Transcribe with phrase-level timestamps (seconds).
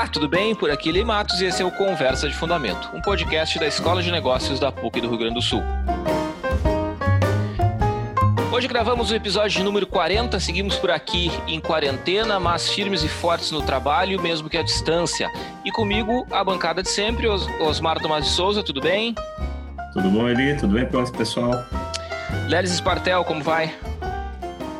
[0.00, 0.54] Olá, tudo bem?
[0.54, 4.02] Por aqui Lei Matos e esse é o Conversa de Fundamento, um podcast da Escola
[4.02, 5.62] de Negócios da PUC do Rio Grande do Sul.
[8.50, 13.50] Hoje gravamos o episódio número 40, seguimos por aqui em quarentena, mas firmes e fortes
[13.50, 15.30] no trabalho, mesmo que à distância.
[15.66, 19.14] E comigo, a bancada de sempre, Os Osmar Tomás de Souza, tudo bem?
[19.92, 20.56] Tudo bom, Eli?
[20.56, 21.62] Tudo bem, pessoal?
[22.48, 23.74] Lelis Espartel, como vai?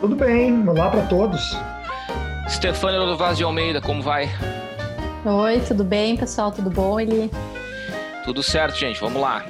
[0.00, 1.42] Tudo bem, olá para todos.
[2.48, 4.30] Stefania Rodovaz de Almeida, como vai?
[5.22, 6.50] Oi, tudo bem, pessoal?
[6.50, 7.30] Tudo bom, Eli?
[8.24, 8.98] Tudo certo, gente.
[8.98, 9.44] Vamos lá.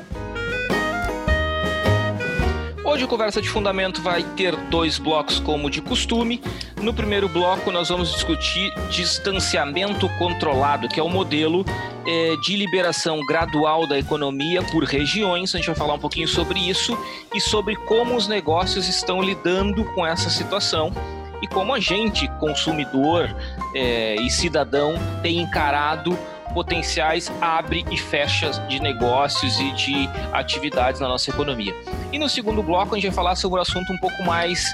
[2.85, 6.43] Hoje o Conversa de Fundamento vai ter dois blocos, como de costume.
[6.83, 11.65] No primeiro bloco, nós vamos discutir distanciamento controlado, que é o modelo
[12.05, 15.55] é, de liberação gradual da economia por regiões.
[15.55, 16.99] A gente vai falar um pouquinho sobre isso
[17.33, 20.93] e sobre como os negócios estão lidando com essa situação
[21.43, 23.35] e como a gente, consumidor
[23.75, 26.17] é, e cidadão, tem encarado
[26.53, 31.75] potenciais abre e fecha de negócios e de atividades na nossa economia.
[32.13, 34.65] E no segundo bloco a gente vai falar sobre um assunto um pouco mais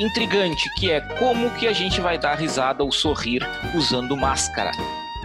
[0.00, 4.72] intrigante, que é como que a gente vai dar risada ou sorrir usando máscara.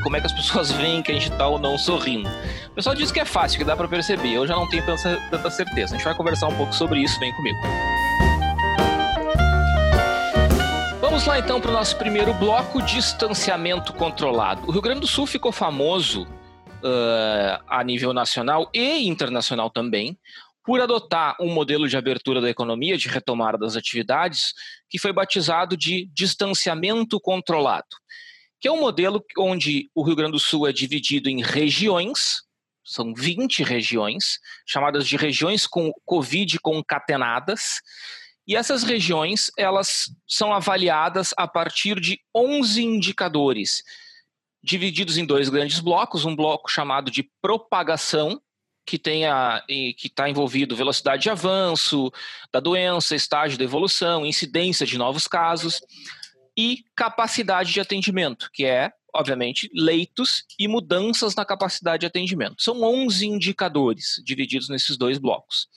[0.04, 2.30] Como é que as pessoas veem que a gente está ou não sorrindo.
[2.68, 4.34] O pessoal diz que é fácil, que dá para perceber.
[4.34, 5.96] Eu já não tenho tanta, certeza.
[5.96, 7.58] A gente vai conversar um pouco sobre isso, vem comigo.
[11.16, 14.68] Vamos lá então para o nosso primeiro bloco, distanciamento controlado.
[14.68, 20.20] O Rio Grande do Sul ficou famoso uh, a nível nacional e internacional também
[20.62, 24.54] por adotar um modelo de abertura da economia, de retomada das atividades,
[24.90, 27.96] que foi batizado de distanciamento controlado,
[28.60, 32.42] que é um modelo onde o Rio Grande do Sul é dividido em regiões,
[32.84, 37.80] são 20 regiões, chamadas de regiões com Covid concatenadas,
[38.48, 43.84] e essas regiões, elas são avaliadas a partir de 11 indicadores,
[44.64, 48.40] divididos em dois grandes blocos, um bloco chamado de propagação,
[48.86, 52.12] que tenha que está envolvido velocidade de avanço
[52.54, 55.82] da doença, estágio de evolução, incidência de novos casos
[56.56, 62.62] e capacidade de atendimento, que é, obviamente, leitos e mudanças na capacidade de atendimento.
[62.62, 65.68] São 11 indicadores divididos nesses dois blocos.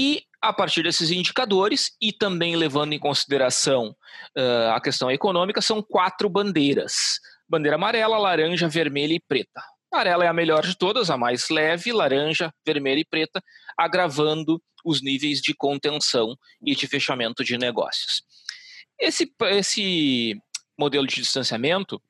[0.00, 3.94] E a partir desses indicadores e também levando em consideração
[4.34, 9.62] uh, a questão econômica, são quatro bandeiras: bandeira amarela, laranja, vermelha e preta.
[9.92, 13.42] Amarela é a melhor de todas, a mais leve, laranja, vermelha e preta,
[13.76, 16.34] agravando os níveis de contenção
[16.64, 18.22] e de fechamento de negócios.
[18.98, 20.40] Esse, esse
[20.78, 22.00] modelo de distanciamento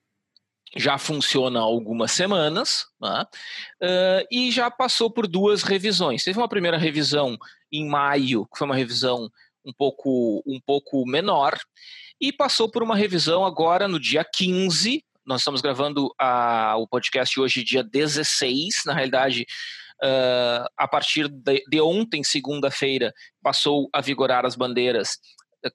[0.76, 3.24] já funciona há algumas semanas né?
[3.82, 6.22] uh, e já passou por duas revisões.
[6.22, 7.36] Teve uma primeira revisão
[7.72, 9.30] em maio, que foi uma revisão
[9.64, 11.58] um pouco, um pouco menor,
[12.20, 15.04] e passou por uma revisão agora no dia 15.
[15.24, 18.82] Nós estamos gravando a, o podcast hoje, dia 16.
[18.86, 19.46] Na realidade,
[20.02, 25.18] uh, a partir de, de ontem, segunda-feira, passou a vigorar as bandeiras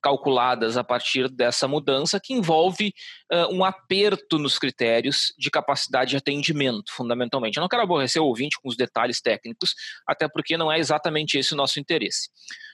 [0.02, 2.94] calculadas a partir dessa mudança, que envolve
[3.32, 7.58] uh, um aperto nos critérios de capacidade de atendimento, fundamentalmente.
[7.58, 9.74] Eu não quero aborrecer o ouvinte com os detalhes técnicos,
[10.08, 12.30] até porque não é exatamente esse o nosso interesse.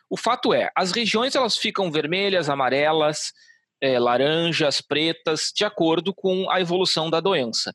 [0.09, 3.31] O fato é, as regiões elas ficam vermelhas, amarelas,
[3.81, 7.73] é, laranjas, pretas, de acordo com a evolução da doença.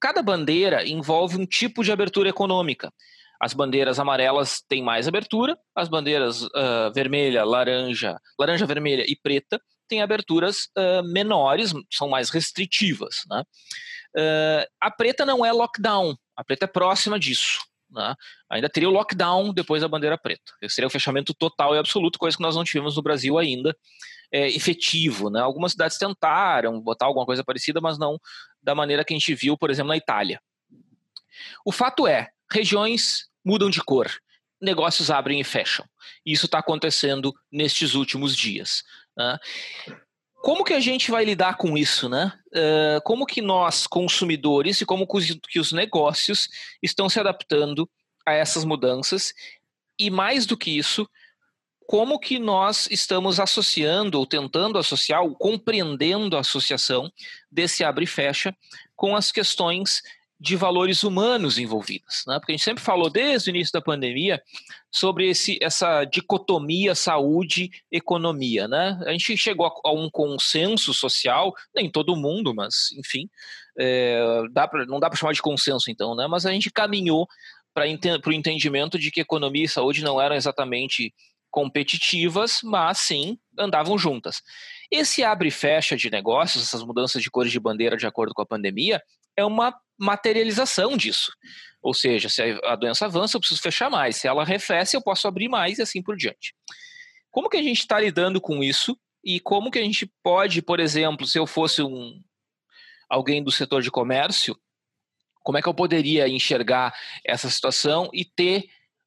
[0.00, 2.92] Cada bandeira envolve um tipo de abertura econômica.
[3.40, 9.60] As bandeiras amarelas têm mais abertura, as bandeiras uh, vermelha, laranja, laranja, vermelha e preta
[9.88, 13.22] têm aberturas uh, menores, são mais restritivas.
[13.28, 13.42] Né?
[14.16, 17.60] Uh, a preta não é lockdown, a preta é próxima disso.
[17.90, 18.14] Né?
[18.50, 20.52] Ainda teria o lockdown depois da bandeira preta.
[20.68, 23.76] Seria o fechamento total e absoluto, coisa que nós não tivemos no Brasil ainda
[24.32, 25.30] é, efetivo.
[25.30, 25.40] Né?
[25.40, 28.18] Algumas cidades tentaram botar alguma coisa parecida, mas não
[28.62, 30.40] da maneira que a gente viu, por exemplo, na Itália.
[31.64, 34.10] O fato é, regiões mudam de cor,
[34.60, 35.84] negócios abrem e fecham.
[36.24, 38.82] Isso está acontecendo nestes últimos dias.
[39.16, 39.38] Né?
[40.42, 42.32] Como que a gente vai lidar com isso, né?
[42.48, 45.06] Uh, como que nós, consumidores, e como
[45.48, 46.48] que os negócios
[46.82, 47.88] estão se adaptando
[48.24, 49.32] a essas mudanças?
[49.98, 51.08] E mais do que isso,
[51.86, 57.10] como que nós estamos associando ou tentando associar, ou compreendendo a associação
[57.50, 58.54] desse abre e fecha
[58.94, 60.02] com as questões
[60.38, 62.38] de valores humanos envolvidos, né?
[62.38, 64.42] porque a gente sempre falou desde o início da pandemia
[64.90, 68.68] sobre esse, essa dicotomia saúde-economia.
[68.68, 69.00] Né?
[69.06, 73.30] A gente chegou a, um consenso social, nem todo mundo, mas enfim,
[73.78, 76.26] é, dá pra, não dá para chamar de consenso então, né?
[76.26, 77.26] mas a gente caminhou
[77.72, 81.14] para o entendimento de que economia e saúde não eram exatamente
[81.50, 84.42] competitivas, mas sim andavam juntas.
[84.90, 88.42] Esse abre e fecha de negócios, essas mudanças de cores de bandeira de acordo com
[88.42, 89.00] a pandemia,
[89.36, 91.32] é uma materialização disso.
[91.82, 94.16] Ou seja, se a doença avança, eu preciso fechar mais.
[94.16, 96.54] Se ela arrefece, eu posso abrir mais e assim por diante.
[97.30, 98.98] Como que a gente está lidando com isso?
[99.24, 102.20] E como que a gente pode, por exemplo, se eu fosse um
[103.08, 104.58] alguém do setor de comércio,
[105.42, 106.92] como é que eu poderia enxergar
[107.24, 108.64] essa situação e ter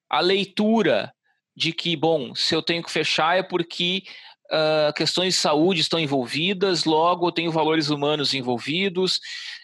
[0.10, 1.14] a leitura
[1.56, 4.04] de que, bom, se eu tenho que fechar é porque
[4.52, 9.20] uh, questões de saúde estão envolvidas, logo eu tenho valores humanos envolvidos,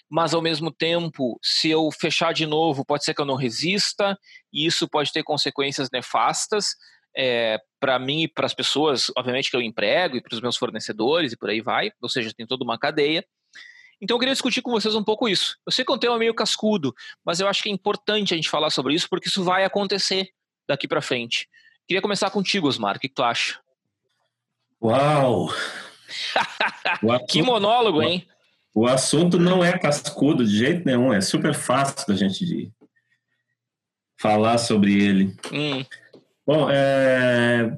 [0.09, 4.17] mas ao mesmo tempo, se eu fechar de novo, pode ser que eu não resista,
[4.53, 6.75] e isso pode ter consequências nefastas
[7.15, 10.57] é, para mim e para as pessoas, obviamente, que eu emprego, e para os meus
[10.57, 13.25] fornecedores, e por aí vai, ou seja, tem toda uma cadeia.
[14.01, 15.57] Então eu queria discutir com vocês um pouco isso.
[15.65, 16.93] Eu sei que é um tema meio cascudo,
[17.25, 20.29] mas eu acho que é importante a gente falar sobre isso, porque isso vai acontecer
[20.67, 21.47] daqui para frente.
[21.87, 23.59] Queria começar contigo, Osmar, o que, que tu acha?
[24.85, 25.49] Uau!
[27.27, 28.27] que monólogo, hein?
[28.71, 32.71] O assunto não é cascudo de jeito nenhum, é super fácil da gente de
[34.21, 35.35] falar sobre ele.
[35.51, 35.83] Hum.
[36.45, 37.75] Bom, é,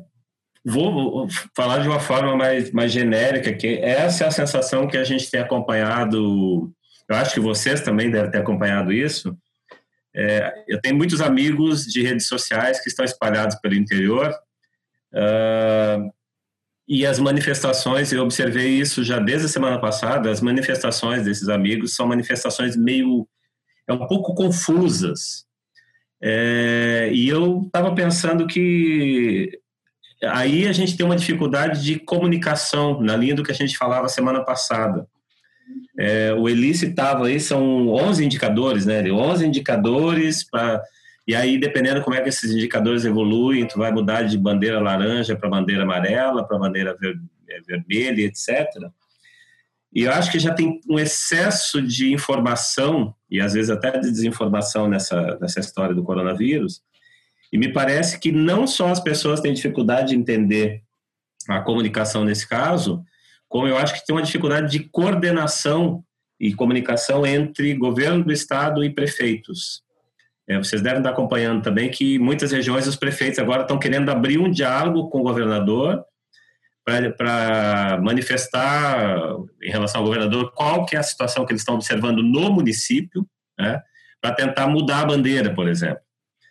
[0.66, 5.06] vou falar de uma forma mais, mais genérica, que essa é a sensação que a
[5.06, 6.74] gente tem acompanhado,
[7.08, 9.34] eu acho que vocês também devem ter acompanhado isso.
[10.14, 14.30] É, eu tenho muitos amigos de redes sociais que estão espalhados pelo interior,
[15.14, 16.17] uh,
[16.88, 21.96] e as manifestações, eu observei isso já desde a semana passada, as manifestações desses amigos
[21.96, 23.28] são manifestações meio.
[23.88, 25.46] é um pouco confusas.
[26.22, 29.60] É, e eu estava pensando que
[30.24, 34.08] aí a gente tem uma dificuldade de comunicação, na linha do que a gente falava
[34.08, 35.06] semana passada.
[36.00, 39.04] É, o Eli citava aí, são 11 indicadores, né?
[39.12, 40.82] 11 indicadores para
[41.28, 45.36] e aí, dependendo como é que esses indicadores evoluem, tu vai mudar de bandeira laranja
[45.36, 47.20] para bandeira amarela, para bandeira ver,
[47.50, 48.66] é, vermelha, etc.
[49.94, 54.10] E eu acho que já tem um excesso de informação, e às vezes até de
[54.10, 56.82] desinformação nessa, nessa história do coronavírus.
[57.52, 60.82] E me parece que não só as pessoas têm dificuldade de entender
[61.50, 63.04] a comunicação nesse caso,
[63.50, 66.04] como eu acho que tem uma dificuldade de coordenação
[66.40, 69.86] e comunicação entre governo do estado e prefeitos.
[70.50, 74.38] É, vocês devem estar acompanhando também que muitas regiões os prefeitos agora estão querendo abrir
[74.38, 76.04] um diálogo com o governador
[76.86, 79.18] para manifestar
[79.62, 83.28] em relação ao governador qual que é a situação que eles estão observando no município,
[83.60, 83.82] né,
[84.22, 86.00] para tentar mudar a bandeira, por exemplo.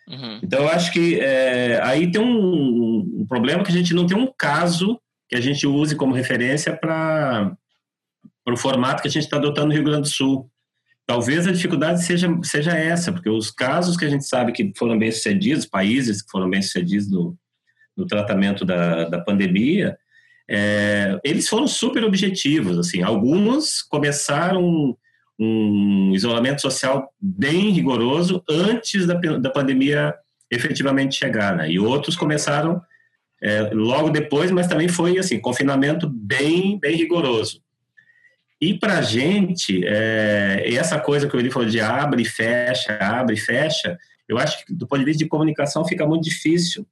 [0.07, 0.39] Uhum.
[0.43, 4.15] Então, eu acho que é, aí tem um, um, problema que a gente não tem
[4.15, 7.51] um caso que a gente use como referência para
[8.47, 10.49] o formato que a gente está adotando no Rio Grande do Sul.
[11.07, 14.99] Talvez a dificuldade seja, seja essa, porque os casos que a gente sabe que foram
[14.99, 17.37] bem sucedidos, países que foram bem sucedidos no,
[17.95, 19.97] no tratamento da, da pandemia,
[20.49, 22.77] é, eles foram super objetivos.
[22.77, 24.97] Assim, alguns começaram
[25.39, 30.13] um isolamento social bem rigoroso antes da, da pandemia
[30.51, 31.69] efetivamente chegar, né?
[31.69, 32.81] e outros começaram
[33.41, 37.61] é, logo depois, mas também foi assim confinamento bem bem rigoroso.
[38.59, 42.97] E para a gente, é, essa coisa que o Eli falou de abre e fecha,
[42.99, 46.85] abre e fecha, eu acho que do ponto de vista de comunicação fica muito difícil.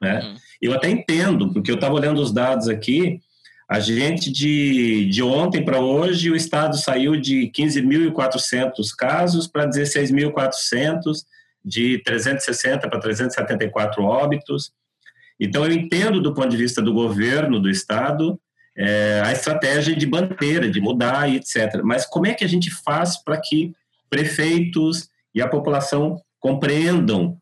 [0.00, 0.20] Né?
[0.20, 0.36] Uhum.
[0.60, 3.20] Eu até entendo, porque eu estava olhando os dados aqui,
[3.68, 11.24] a gente de, de ontem para hoje, o Estado saiu de 15.400 casos para 16.400,
[11.64, 14.72] de 360 para 374 óbitos.
[15.38, 18.40] Então, eu entendo do ponto de vista do governo do Estado
[18.76, 21.80] é, a estratégia de bandeira, de mudar e etc.
[21.82, 23.72] Mas como é que a gente faz para que
[24.10, 27.38] prefeitos e a população compreendam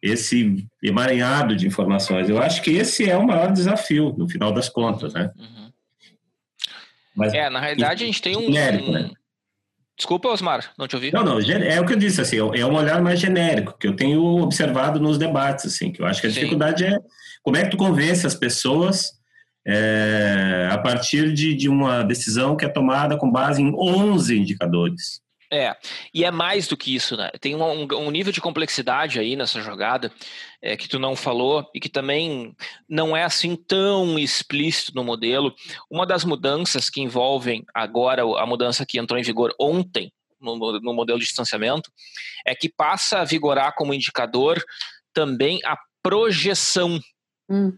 [0.00, 2.28] esse emaranhado de informações?
[2.28, 5.30] Eu acho que esse é o maior desafio, no final das contas, né?
[5.36, 5.70] Uhum.
[7.14, 8.42] Mas, é, na realidade a gente tem um...
[8.42, 9.10] Genérico, né?
[9.96, 11.10] Desculpa, Osmar, não te ouvi.
[11.10, 13.96] Não, não, é o que eu disse, assim, é um olhar mais genérico, que eu
[13.96, 16.40] tenho observado nos debates, assim, que eu acho que a Sim.
[16.40, 16.98] dificuldade é
[17.42, 19.15] como é que tu convence as pessoas
[19.66, 25.20] é, a partir de, de uma decisão que é tomada com base em 11 indicadores.
[25.52, 25.76] É,
[26.12, 27.30] e é mais do que isso, né?
[27.40, 30.12] Tem um, um nível de complexidade aí nessa jogada
[30.60, 32.54] é, que tu não falou e que também
[32.88, 35.54] não é assim tão explícito no modelo.
[35.90, 40.92] Uma das mudanças que envolvem agora, a mudança que entrou em vigor ontem no, no
[40.92, 41.90] modelo de distanciamento,
[42.44, 44.62] é que passa a vigorar como indicador
[45.12, 47.00] também a projeção.
[47.48, 47.72] Hum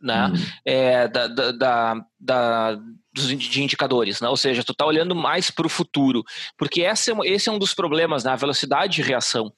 [0.00, 0.26] né?
[0.26, 0.46] Uhum.
[0.64, 2.74] É, da, da, da, da,
[3.14, 4.28] de indicadores, né?
[4.28, 6.24] ou seja, tu está olhando mais para o futuro,
[6.56, 8.32] porque esse é, esse é um dos problemas, né?
[8.32, 9.52] a velocidade de reação.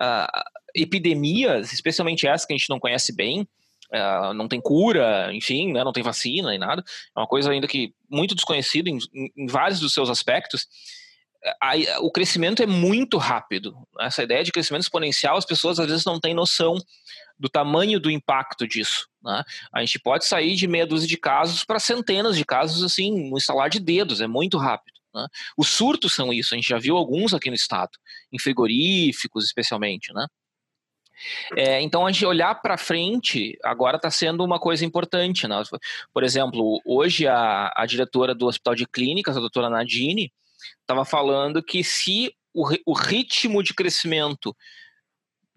[0.00, 3.48] Uh, epidemias, especialmente essa que a gente não conhece bem,
[3.92, 5.82] uh, não tem cura, enfim, né?
[5.82, 6.84] não tem vacina e nada,
[7.16, 8.98] é uma coisa ainda que muito desconhecida em,
[9.36, 10.68] em, vários dos seus aspectos.
[12.00, 13.74] o crescimento é muito rápido.
[13.98, 16.76] Essa ideia de crescimento exponencial, as pessoas às vezes não têm noção
[17.38, 19.08] do tamanho do impacto disso.
[19.22, 19.42] Né?
[19.72, 23.36] A gente pode sair de meia dúzia de casos para centenas de casos, assim, no
[23.36, 24.98] instalar de dedos, é muito rápido.
[25.14, 25.26] Né?
[25.56, 27.92] Os surtos são isso, a gente já viu alguns aqui no estado,
[28.32, 30.26] em frigoríficos especialmente, né?
[31.56, 35.48] É, então, a gente olhar para frente agora está sendo uma coisa importante.
[35.48, 35.60] Né?
[36.12, 40.32] Por exemplo, hoje a, a diretora do Hospital de Clínicas, a doutora Nadine,
[40.80, 44.56] estava falando que se o, o ritmo de crescimento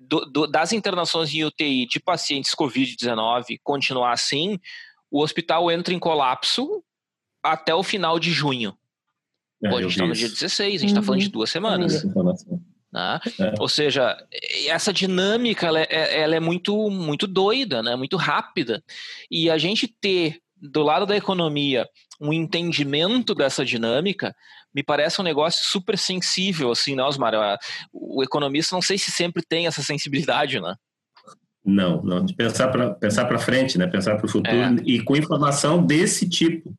[0.01, 4.60] do, do, das internações em UTI de pacientes Covid-19 continuar assim,
[5.10, 6.84] o hospital entra em colapso
[7.43, 8.75] até o final de junho.
[9.63, 11.05] É, Pô, a gente está no dia 16, a gente está uhum.
[11.05, 11.31] falando de uhum.
[11.31, 12.03] duas semanas.
[12.91, 13.20] Né?
[13.39, 13.53] É.
[13.60, 14.17] Ou seja,
[14.67, 17.96] essa dinâmica ela é, ela é, muito, muito doida, né?
[17.96, 18.84] muito rápida.
[19.29, 21.88] E a gente ter do lado da economia
[22.21, 24.35] um entendimento dessa dinâmica
[24.73, 27.33] me parece um negócio super sensível, assim, né, Osmar?
[27.91, 30.75] O economista não sei se sempre tem essa sensibilidade, né?
[31.65, 33.87] Não, não, de pensar para pensar para frente, né?
[33.87, 34.75] Pensar para o futuro é.
[34.85, 36.73] e com informação desse tipo.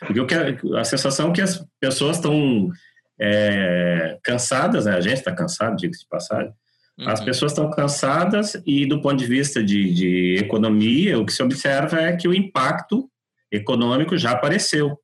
[0.00, 2.70] Porque eu quero, a sensação é que as pessoas estão
[3.18, 4.94] é, cansadas, né?
[4.94, 6.52] A gente está cansado, diga-se de passagem.
[6.98, 7.08] Uhum.
[7.08, 11.42] As pessoas estão cansadas e, do ponto de vista de, de economia, o que se
[11.42, 13.10] observa é que o impacto
[13.56, 14.98] econômico já apareceu.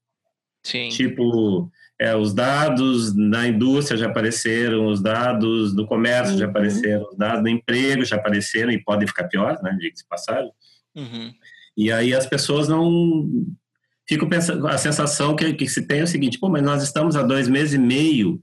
[0.64, 0.88] Sim.
[0.88, 6.38] Tipo, é, os dados na indústria já apareceram, os dados do comércio uhum.
[6.40, 10.50] já apareceram, os dados do emprego já apareceram e podem ficar piores, né, diga-se passagem.
[10.96, 11.32] Uhum.
[11.76, 13.28] E aí as pessoas não
[14.08, 17.16] ficam pensando, a sensação que, que se tem é o seguinte, pô, mas nós estamos
[17.16, 18.42] há dois meses e meio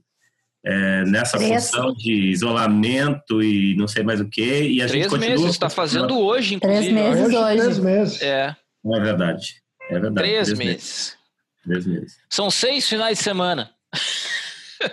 [0.64, 1.70] é, nessa Três.
[1.70, 5.36] função de isolamento e não sei mais o que, e a Três gente continua...
[5.36, 6.94] meses, está fazendo hoje, inclusive.
[6.94, 7.36] Três meses hoje.
[7.36, 7.60] hoje.
[7.60, 8.22] Três meses.
[8.22, 8.56] É.
[8.82, 9.59] Não é verdade.
[9.90, 10.14] É verdade.
[10.14, 10.66] Três, Três meses.
[10.68, 11.18] meses.
[11.64, 12.16] Três meses.
[12.28, 13.70] São seis finais de semana.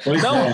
[0.03, 0.53] Pois não, é.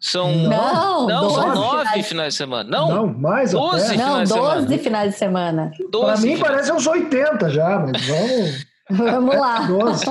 [0.00, 2.08] São, não, não são nove finais...
[2.08, 2.70] finais de semana.
[2.70, 5.72] Não, não mais doze finais, não, 12 finais de semana.
[5.90, 6.40] Para mim finais.
[6.40, 8.66] parece uns 80 já, mas vamos.
[8.90, 9.66] vamos lá.
[9.66, 10.04] 12.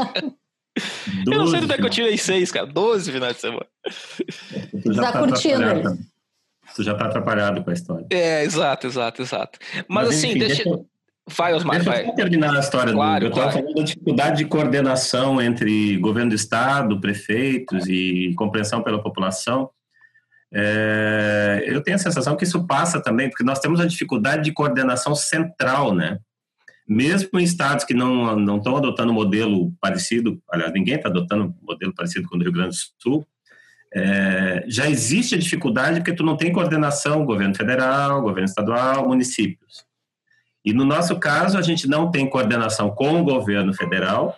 [1.25, 2.67] Eu não sei onde é que eu tirei seis, cara.
[2.67, 3.65] Doze finais de semana.
[4.83, 5.97] Tu já tá, tá curtindo.
[6.75, 8.05] Tu já tá atrapalhado com a história.
[8.11, 9.57] É, exato, exato, exato.
[9.87, 10.63] Mas, mas assim, enfim, deixa...
[10.65, 10.85] deixa...
[11.29, 12.07] Vai, Osmar, Deixa vai.
[12.07, 13.25] eu terminar a história claro, do.
[13.25, 13.65] Eu estava claro.
[13.65, 19.69] falando da dificuldade de coordenação entre governo do Estado, prefeitos e compreensão pela população.
[20.53, 24.53] É, eu tenho a sensação que isso passa também, porque nós temos a dificuldade de
[24.53, 26.17] coordenação central, né?
[26.87, 31.45] Mesmo em estados que não, não estão adotando um modelo parecido, aliás, ninguém está adotando
[31.45, 33.27] um modelo parecido com o do Rio Grande do Sul,
[33.93, 39.86] é, já existe a dificuldade porque tu não tem coordenação governo federal, governo estadual, municípios.
[40.67, 44.37] E no nosso caso, a gente não tem coordenação com o governo federal,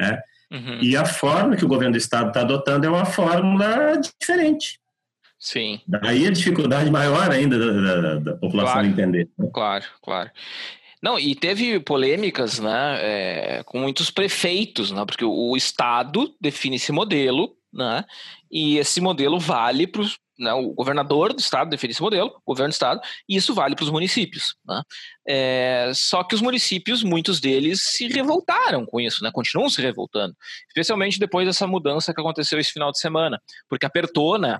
[0.00, 0.22] né?
[0.50, 0.78] Uhum.
[0.80, 4.80] E a forma que o governo do estado está adotando é uma fórmula diferente.
[5.38, 5.82] Sim.
[5.86, 9.28] Daí a dificuldade maior ainda da, da, da população claro, entender.
[9.38, 9.50] Né?
[9.52, 10.30] Claro, claro.
[11.02, 16.90] Não, e teve polêmicas, né, é, com muitos prefeitos, né, porque o, Estado define esse
[16.90, 18.02] modelo, né,
[18.50, 22.42] e esse modelo vale para os né, o governador do estado define esse modelo, o
[22.46, 24.54] governo do estado, e isso vale para os municípios.
[24.66, 24.82] Né?
[25.26, 29.30] É, só que os municípios, muitos deles, se revoltaram com isso, né?
[29.32, 30.34] continuam se revoltando,
[30.68, 34.58] especialmente depois dessa mudança que aconteceu esse final de semana, porque apertou, né?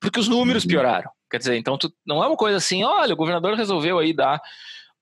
[0.00, 0.70] Porque os números uhum.
[0.70, 1.10] pioraram.
[1.30, 4.40] Quer dizer, então tu, não é uma coisa assim, olha, o governador resolveu aí dar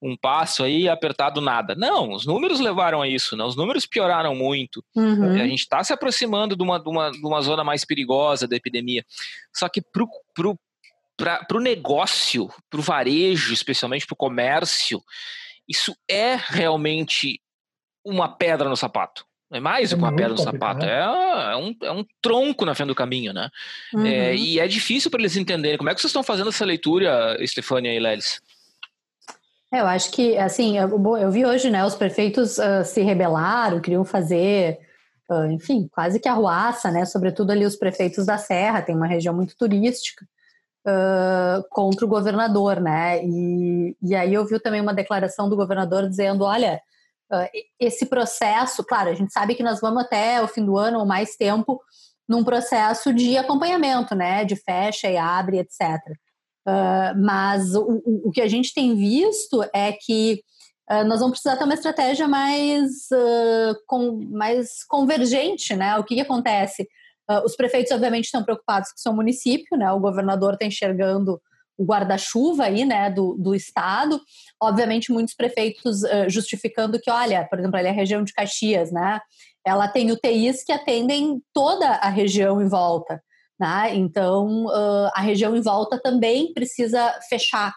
[0.02, 1.76] um passo aí apertado nada.
[1.76, 3.44] Não, os números levaram a isso, né?
[3.44, 4.84] Os números pioraram muito.
[4.96, 5.34] Uhum.
[5.40, 8.56] A gente está se aproximando de uma, de, uma, de uma zona mais perigosa da
[8.56, 9.04] epidemia.
[9.54, 10.04] Só que para
[10.34, 10.58] pro,
[11.46, 15.00] pro negócio, para o varejo, especialmente para o comércio,
[15.68, 17.40] isso é realmente
[18.04, 19.24] uma pedra no sapato.
[19.48, 20.98] Não é mais do é que uma pedra no sapato, é,
[21.52, 23.50] é, um, é um tronco na frente do caminho, né?
[23.94, 24.06] Uhum.
[24.06, 25.78] É, e é difícil para eles entenderem.
[25.78, 28.40] Como é que vocês estão fazendo essa leitura, Estefânia e Lelis?
[29.72, 33.80] É, eu acho que, assim, eu, eu vi hoje, né, os prefeitos uh, se rebelaram,
[33.80, 34.78] queriam fazer,
[35.30, 39.34] uh, enfim, quase que arruaça, né, sobretudo ali os prefeitos da Serra, tem uma região
[39.34, 40.26] muito turística,
[40.86, 46.06] uh, contra o governador, né, e, e aí eu vi também uma declaração do governador
[46.06, 46.80] dizendo, olha,
[47.80, 51.06] esse processo, claro, a gente sabe que nós vamos até o fim do ano ou
[51.06, 51.80] mais tempo
[52.28, 55.98] num processo de acompanhamento, né, de fecha e abre, etc.,
[56.66, 60.40] Uh, mas o, o, que a gente tem visto é que
[60.90, 65.98] uh, nós vamos precisar ter uma estratégia mais, uh, com, mais convergente, né?
[65.98, 66.88] O que, que acontece?
[67.46, 69.90] os prefeitos, obviamente, estão preocupados com o seu município, né?
[69.90, 71.40] O governador está enxergando
[71.78, 74.20] o guarda-chuva aí, né, do, do estado.
[74.60, 79.18] Obviamente, muitos prefeitos justificando que, olha, por exemplo, ali a região de Caxias, né?
[79.64, 83.22] Ela tem UTIs que atendem toda a região em volta.
[83.58, 83.94] Né?
[83.94, 87.72] Então, uh, a região em volta também precisa fechar.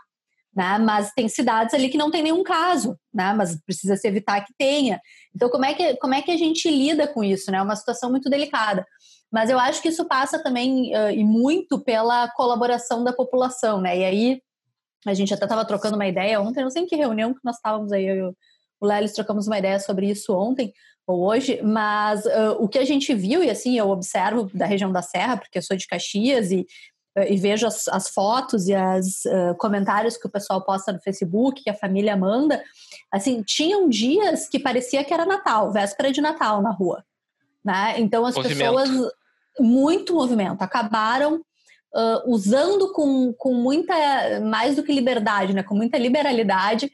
[0.55, 0.77] Né?
[0.77, 3.33] Mas tem cidades ali que não tem nenhum caso, né?
[3.33, 5.01] mas precisa se evitar que tenha.
[5.35, 7.49] Então, como é que, como é que a gente lida com isso?
[7.49, 7.61] É né?
[7.61, 8.85] uma situação muito delicada.
[9.31, 13.97] Mas eu acho que isso passa também uh, e muito pela colaboração da população, né?
[13.97, 14.41] E aí
[15.05, 17.57] a gente até estava trocando uma ideia ontem, não sei em que reunião que nós
[17.57, 18.35] estávamos aí, eu,
[18.79, 20.73] o Lelis trocamos uma ideia sobre isso ontem
[21.07, 25.01] hoje, mas uh, o que a gente viu, e assim, eu observo da região da
[25.01, 26.65] Serra, porque eu sou de Caxias e,
[27.17, 30.99] uh, e vejo as, as, fotos e os uh, comentários que o pessoal posta no
[30.99, 32.61] Facebook, que a família manda,
[33.11, 37.03] assim, tinham dias que parecia que era Natal, véspera de Natal na rua,
[37.63, 37.95] né?
[37.97, 38.57] Então as movimento.
[38.57, 39.11] pessoas,
[39.59, 41.41] muito movimento, acabaram
[42.25, 43.93] usando com, com muita,
[44.41, 46.91] mais do que liberdade, né, com muita liberalidade,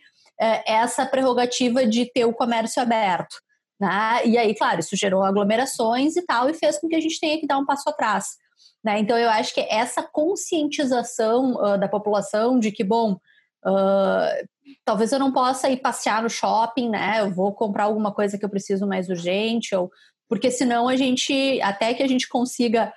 [0.63, 3.38] essa prerrogativa de ter o comércio aberto.
[3.82, 4.28] Né?
[4.28, 7.40] E aí, claro, isso gerou aglomerações e tal, e fez com que a gente tenha
[7.40, 8.38] que dar um passo atrás.
[8.84, 9.00] Né?
[9.00, 14.48] Então, eu acho que essa conscientização uh, da população de que, bom, uh,
[14.86, 17.22] talvez eu não possa ir passear no shopping, né?
[17.22, 19.90] Eu vou comprar alguma coisa que eu preciso mais urgente, ou
[20.30, 22.94] porque senão a gente, até que a gente consiga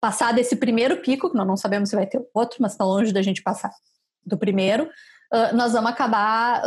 [0.00, 3.12] passar desse primeiro pico, que nós não sabemos se vai ter outro, mas está longe
[3.12, 3.70] da gente passar
[4.24, 4.84] do primeiro,
[5.32, 6.62] uh, nós vamos acabar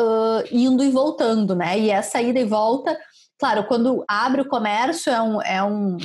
[0.50, 1.78] indo e voltando, né?
[1.78, 2.98] E essa ida e volta
[3.39, 5.98] Claro, quando abre o comércio é um, é um,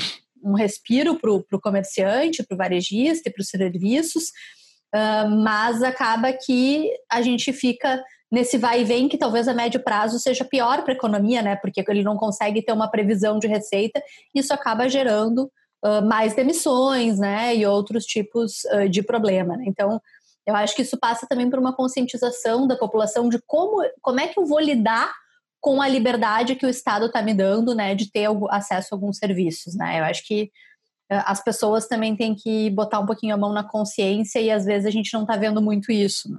[0.43, 4.29] um respiro para o comerciante, para o varejista e para os serviços,
[4.95, 9.83] uh, mas acaba que a gente fica nesse vai e vem que talvez a médio
[9.83, 11.57] prazo seja pior para a economia, né?
[11.57, 14.03] Porque ele não consegue ter uma previsão de receita,
[14.35, 15.51] isso acaba gerando
[15.85, 17.55] uh, mais demissões, né?
[17.55, 19.57] E outros tipos uh, de problema.
[19.57, 19.65] Né?
[19.67, 20.01] Então,
[20.47, 24.29] eu acho que isso passa também por uma conscientização da população de como, como é
[24.29, 25.13] que eu vou lidar
[25.65, 29.17] com a liberdade que o Estado está me dando, né, de ter acesso a alguns
[29.17, 29.99] serviços, né?
[29.99, 30.53] Eu acho que
[31.11, 34.67] eh, as pessoas também têm que botar um pouquinho a mão na consciência e às
[34.67, 36.31] vezes a gente não está vendo muito isso.
[36.31, 36.39] Né?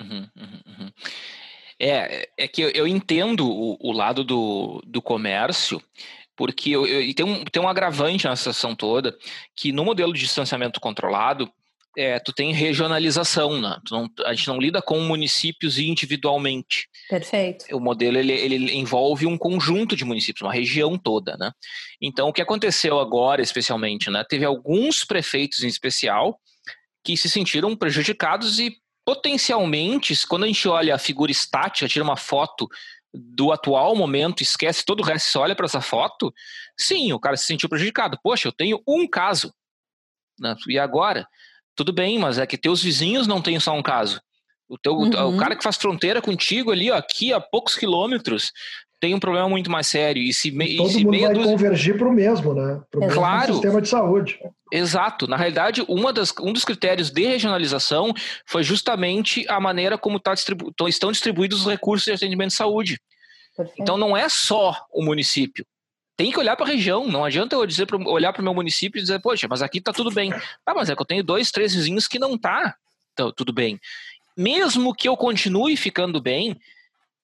[0.00, 0.90] Uhum, uhum, uhum.
[1.78, 5.80] É, é que eu, eu entendo o, o, lado do, do comércio,
[6.34, 9.16] porque eu, eu, tem, um, tem um agravante na situação toda,
[9.54, 11.48] que no modelo de distanciamento controlado,
[11.98, 13.76] é, tu tem regionalização, né?
[13.90, 16.88] Não, a gente não lida com municípios individualmente.
[17.10, 17.76] Perfeito.
[17.76, 21.50] O modelo ele, ele envolve um conjunto de municípios, uma região toda, né?
[22.00, 24.24] Então, o que aconteceu agora, especialmente, né?
[24.28, 26.38] Teve alguns prefeitos em especial
[27.02, 32.16] que se sentiram prejudicados e potencialmente, quando a gente olha a figura estática, tira uma
[32.16, 32.68] foto
[33.12, 36.32] do atual momento, esquece todo o resto, olha para essa foto,
[36.78, 38.20] sim, o cara se sentiu prejudicado.
[38.22, 39.52] Poxa, eu tenho um caso.
[40.38, 40.54] Né?
[40.68, 41.26] E agora?
[41.78, 44.20] Tudo bem, mas é que teus vizinhos não têm só um caso.
[44.68, 45.36] O, teu, uhum.
[45.36, 48.50] o cara que faz fronteira contigo ali, ó, aqui a poucos quilômetros,
[48.98, 50.20] tem um problema muito mais sério.
[50.20, 51.52] E se, e todo se mundo vai dúzia...
[51.52, 52.80] convergir para o mesmo, né?
[52.90, 53.52] Pro é claro.
[53.52, 54.40] sistema de saúde.
[54.72, 55.28] Exato.
[55.28, 58.12] Na realidade, uma das, um dos critérios de regionalização
[58.44, 63.00] foi justamente a maneira como tá distribu estão distribuídos os recursos de atendimento de saúde.
[63.56, 63.80] Perfeito.
[63.80, 65.64] Então, não é só o município
[66.18, 67.06] tem que olhar para a região.
[67.06, 69.78] Não adianta eu dizer pra, olhar para o meu município e dizer, poxa, mas aqui
[69.78, 70.32] está tudo bem.
[70.66, 72.74] Ah, mas é que eu tenho dois, três vizinhos que não tá
[73.36, 73.80] tudo bem.
[74.36, 76.58] Mesmo que eu continue ficando bem,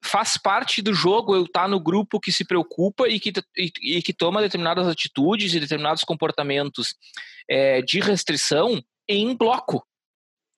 [0.00, 3.72] faz parte do jogo eu estar tá no grupo que se preocupa e que, e,
[3.96, 6.94] e que toma determinadas atitudes e determinados comportamentos
[7.50, 9.84] é, de restrição em bloco.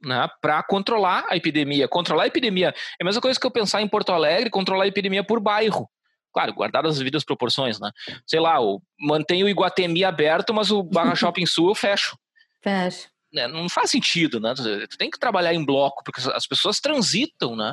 [0.05, 1.89] Né, para controlar a epidemia.
[1.89, 4.89] Controlar a epidemia é a mesma coisa que eu pensar em Porto Alegre, controlar a
[4.89, 5.89] epidemia por bairro.
[6.37, 7.91] Claro, guardadas as devidas proporções, né?
[8.27, 12.15] Sei lá, o, mantém o Iguatemi aberto, mas o Barra Shopping Sul eu fecho.
[12.63, 13.09] Fecho.
[13.35, 14.53] É, não faz sentido, né?
[14.55, 17.73] Tu tem que trabalhar em bloco, porque as pessoas transitam, né?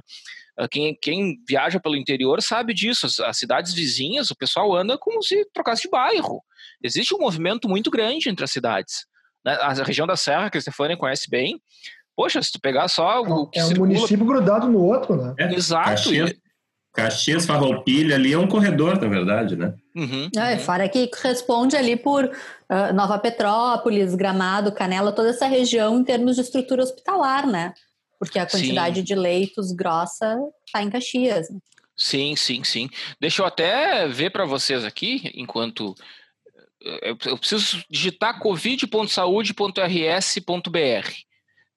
[0.57, 3.05] Ah, quem, quem viaja pelo interior sabe disso.
[3.05, 6.41] As, as, cidades vizinhas, o pessoal anda como se trocasse de bairro.
[6.81, 9.05] Existe um movimento muito grande entre as cidades.
[9.45, 9.55] Né?
[9.55, 11.59] A região da Serra, que a Stefania conhece bem,
[12.15, 13.87] Poxa, se tu pegar só o que É um circula...
[13.87, 15.33] município grudado no outro, né?
[15.37, 15.89] É, Exato.
[15.89, 16.33] Caxias,
[16.93, 19.73] Caxias, Farroupilha ali é um corredor, na verdade, né?
[19.95, 25.97] Uhum, é, fora que responde ali por uh, Nova Petrópolis, Gramado, Canela, toda essa região
[25.97, 27.73] em termos de estrutura hospitalar, né?
[28.19, 29.03] Porque a quantidade sim.
[29.03, 31.47] de leitos grossa está em Caxias.
[31.97, 32.87] Sim, sim, sim.
[33.19, 35.95] Deixa eu até ver para vocês aqui, enquanto
[36.83, 41.32] eh, eu preciso digitar covid.saude.rs.br.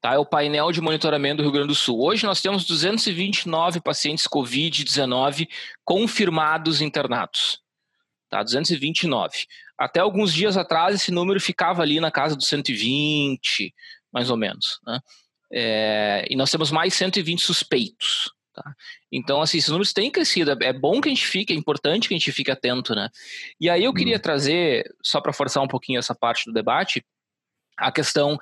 [0.07, 0.14] Tá?
[0.14, 2.01] É o painel de monitoramento do Rio Grande do Sul.
[2.01, 5.49] Hoje nós temos 229 pacientes Covid-19
[5.85, 7.61] confirmados internados.
[8.31, 8.40] Tá?
[8.40, 9.47] 229.
[9.77, 13.75] Até alguns dias atrás, esse número ficava ali na casa dos 120,
[14.12, 14.79] mais ou menos.
[14.87, 15.01] Né?
[15.53, 18.33] É, e nós temos mais 120 suspeitos.
[18.55, 18.77] Tá?
[19.11, 20.53] Então, assim, esses números têm crescido.
[20.62, 23.09] É bom que a gente fique, é importante que a gente fique atento, né?
[23.61, 24.21] E aí eu queria hum.
[24.21, 27.05] trazer, só para forçar um pouquinho essa parte do debate,
[27.77, 28.39] a questão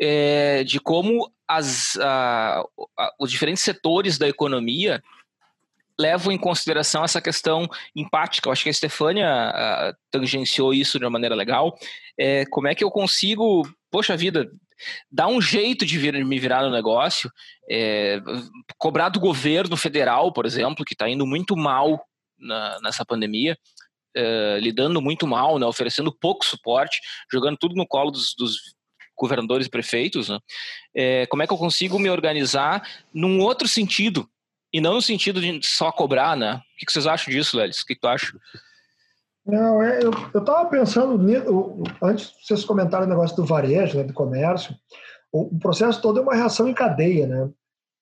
[0.00, 2.62] é, de como as, a,
[2.98, 5.02] a, os diferentes setores da economia
[5.98, 8.48] levam em consideração essa questão empática.
[8.48, 11.76] Eu acho que a Stefânia tangenciou isso de uma maneira legal.
[12.18, 14.46] É, como é que eu consigo, poxa vida,
[15.10, 17.30] dar um jeito de vir, me virar no negócio,
[17.70, 18.20] é,
[18.76, 22.04] cobrar do governo federal, por exemplo, que está indo muito mal
[22.38, 23.56] na, nessa pandemia,
[24.14, 28.75] é, lidando muito mal, né, oferecendo pouco suporte, jogando tudo no colo dos, dos
[29.16, 30.38] governadores e prefeitos, né?
[30.94, 34.28] é, como é que eu consigo me organizar num outro sentido,
[34.72, 36.56] e não no sentido de só cobrar, né?
[36.56, 37.80] O que vocês acham disso, Lelis?
[37.80, 38.32] O que tu acha?
[39.46, 41.18] Não, é, eu estava pensando,
[42.02, 44.74] antes de vocês comentarem o negócio do varejo, né, do comércio,
[45.32, 47.48] o, o, processo todo é uma reação em cadeia, né?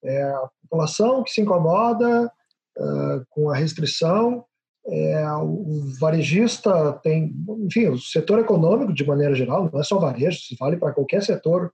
[0.03, 2.31] É a população que se incomoda
[2.77, 4.43] uh, com a restrição,
[4.87, 7.33] é, o varejista tem,
[7.65, 11.23] enfim, o setor econômico de maneira geral, não é só varejo, se vale para qualquer
[11.23, 11.71] setor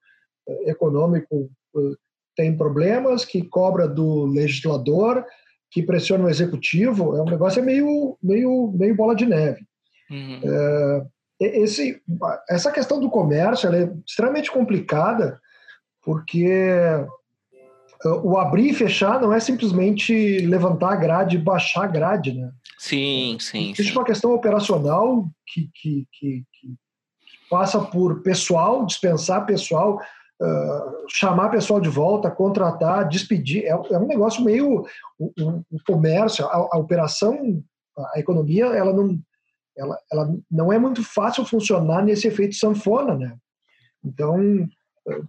[0.47, 1.97] uh, econômico, uh,
[2.35, 5.25] tem problemas que cobra do legislador,
[5.69, 9.65] que pressiona o executivo, é um negócio é meio, meio, meio bola de neve.
[10.09, 10.41] Uhum.
[10.43, 11.05] É,
[11.59, 12.01] esse,
[12.49, 15.39] essa questão do comércio é extremamente complicada,
[16.03, 16.47] porque
[18.05, 22.51] o abrir e fechar não é simplesmente levantar a grade e baixar a grade, né?
[22.77, 23.71] Sim, sim.
[23.71, 23.97] Existe sim.
[23.97, 26.75] uma questão operacional que, que, que, que,
[27.49, 30.01] passa por pessoal, dispensar pessoal,
[30.41, 33.65] uh, chamar pessoal de volta, contratar, despedir.
[33.65, 34.85] É, é um negócio meio.
[35.19, 35.31] O,
[35.85, 37.63] comércio, a, a, operação,
[38.15, 39.19] a economia, ela não,
[39.77, 43.35] ela, ela não é muito fácil funcionar nesse efeito sanfona, né?
[44.03, 44.67] Então,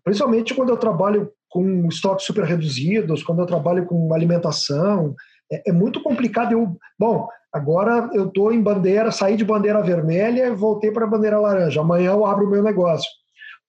[0.03, 5.15] principalmente quando eu trabalho com estoques super reduzidos, quando eu trabalho com alimentação,
[5.53, 6.53] é, é muito complicado.
[6.53, 11.39] Eu, bom, agora eu estou em bandeira, saí de bandeira vermelha e voltei para bandeira
[11.39, 11.83] laranja.
[11.83, 13.09] Amanhã eu abro o meu negócio.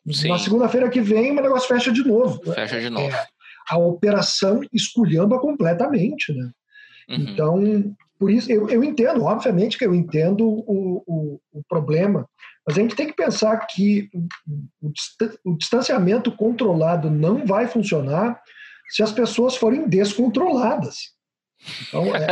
[0.09, 0.29] Sim.
[0.29, 2.39] Na segunda-feira que vem, o negócio fecha de novo.
[2.53, 3.13] Fecha de novo.
[3.13, 3.25] É,
[3.69, 6.51] a operação esculhamba completamente, né?
[7.09, 7.15] Uhum.
[7.17, 12.25] Então, por isso, eu, eu entendo, obviamente que eu entendo o, o, o, problema,
[12.65, 14.09] mas a gente tem que pensar que
[14.81, 14.93] o,
[15.43, 18.39] o distanciamento controlado não vai funcionar
[18.91, 21.11] se as pessoas forem descontroladas.
[21.85, 22.27] Então, é,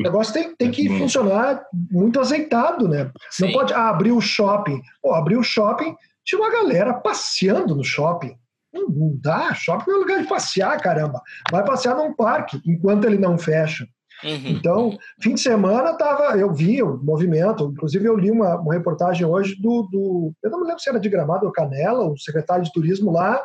[0.00, 3.10] o negócio tem, tem que funcionar muito azeitado, né?
[3.30, 3.44] Sim.
[3.44, 4.80] Não pode ah, abrir o shopping.
[5.02, 5.94] Pô, abrir o shopping,
[6.24, 8.34] tinha uma galera passeando no shopping.
[8.72, 11.20] Não, não dá, shopping é um lugar de passear, caramba.
[11.50, 13.86] Vai passear num parque, enquanto ele não fecha.
[14.24, 14.48] Uhum.
[14.48, 19.26] Então, fim de semana tava, eu vi o movimento, inclusive eu li uma, uma reportagem
[19.26, 22.64] hoje do, do, eu não me lembro se era de Gramado ou Canela, o secretário
[22.64, 23.42] de turismo lá,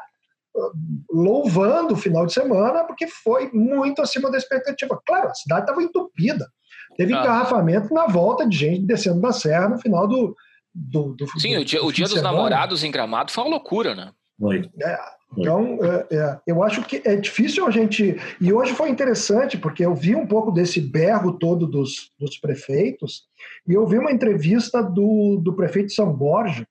[1.09, 4.99] louvando o final de semana, porque foi muito acima da expectativa.
[5.05, 6.47] Claro, a cidade estava entupida.
[6.95, 7.19] Teve ah.
[7.19, 10.35] engarrafamento na volta de gente descendo da serra no final do.
[10.73, 13.93] do, do Sim, do, o dia, o dia dos namorados em Gramado foi uma loucura,
[13.93, 14.11] né?
[14.39, 14.69] Foi.
[14.81, 14.99] É,
[15.35, 18.15] então, é, é, eu acho que é difícil a gente.
[18.39, 23.23] E hoje foi interessante, porque eu vi um pouco desse berro todo dos, dos prefeitos,
[23.67, 26.65] e eu vi uma entrevista do, do prefeito de São Borja,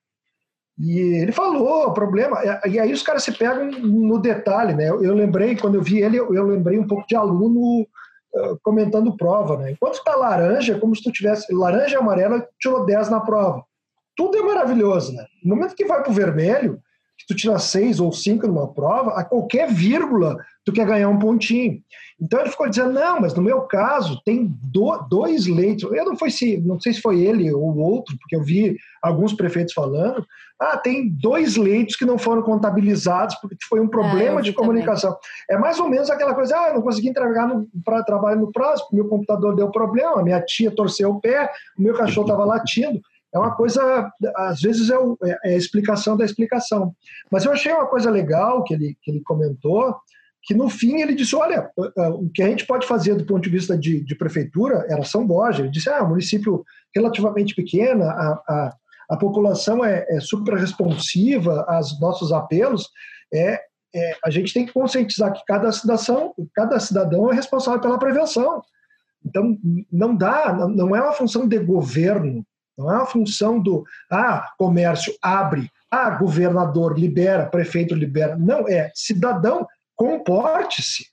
[0.79, 4.89] e ele falou o problema, e aí os caras se pegam no detalhe, né?
[4.89, 9.17] Eu, lembrei, quando eu vi ele, eu, eu lembrei um pouco de aluno uh, comentando
[9.17, 9.71] prova, né?
[9.71, 13.63] Enquanto está laranja, é como se tu tivesse laranja e amarela, tirou 10 na prova.
[14.15, 15.25] Tudo é maravilhoso, né?
[15.43, 16.79] No momento que vai para o vermelho,
[17.17, 21.17] que tu tira seis ou cinco numa prova, a qualquer vírgula tu quer ganhar um
[21.17, 21.81] pontinho.
[22.19, 25.91] Então ele ficou dizendo, não, mas no meu caso tem do, dois leitos.
[25.91, 29.33] Eu não, foi se, não sei se foi ele ou outro, porque eu vi alguns
[29.33, 30.25] prefeitos falando.
[30.59, 35.11] Ah, tem dois leitos que não foram contabilizados porque foi um problema é, de comunicação.
[35.11, 35.25] Também.
[35.51, 37.47] É mais ou menos aquela coisa, ah, eu não consegui entregar
[37.85, 41.93] para trabalho no prazo, meu computador deu problema, minha tia torceu o pé, o meu
[41.93, 42.99] cachorro estava latindo.
[43.33, 46.93] É uma coisa, às vezes é, o, é, é a explicação da explicação.
[47.31, 49.95] Mas eu achei uma coisa legal que ele, que ele comentou,
[50.43, 51.69] que no fim ele disse, olha,
[52.13, 55.27] o que a gente pode fazer do ponto de vista de, de prefeitura era São
[55.27, 55.61] Borja.
[55.61, 56.63] Ele disse, ah, um município
[56.95, 58.75] relativamente pequeno, a, a,
[59.09, 62.89] a população é, é super responsiva aos nossos apelos,
[63.33, 63.59] é,
[63.93, 68.61] é, a gente tem que conscientizar que cada cidadão, cada cidadão é responsável pela prevenção.
[69.25, 69.57] Então,
[69.91, 72.45] não dá, não é uma função de governo,
[72.77, 78.35] não é uma função do, ah, comércio abre, ah, governador libera, prefeito libera.
[78.37, 81.07] Não, é cidadão comporte-se,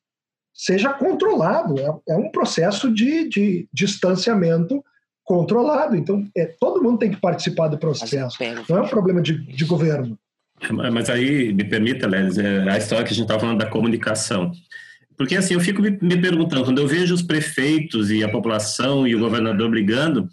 [0.53, 1.79] seja controlado.
[1.81, 4.85] É, é um processo de, de distanciamento
[5.25, 5.97] controlado.
[5.97, 8.37] Então, é, todo mundo tem que participar do processo.
[8.69, 10.19] Não é um problema de, de governo.
[10.71, 14.53] Mas aí, me permita, Lélis, é a história que a gente estava falando da comunicação.
[15.17, 19.07] Porque, assim, eu fico me, me, perguntando, quando eu vejo os prefeitos e a população
[19.07, 20.29] e o governador brigando,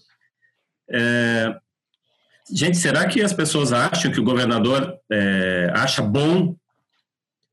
[0.91, 1.55] é,
[2.51, 6.53] Gente, será que as pessoas acham que o governador é, acha bom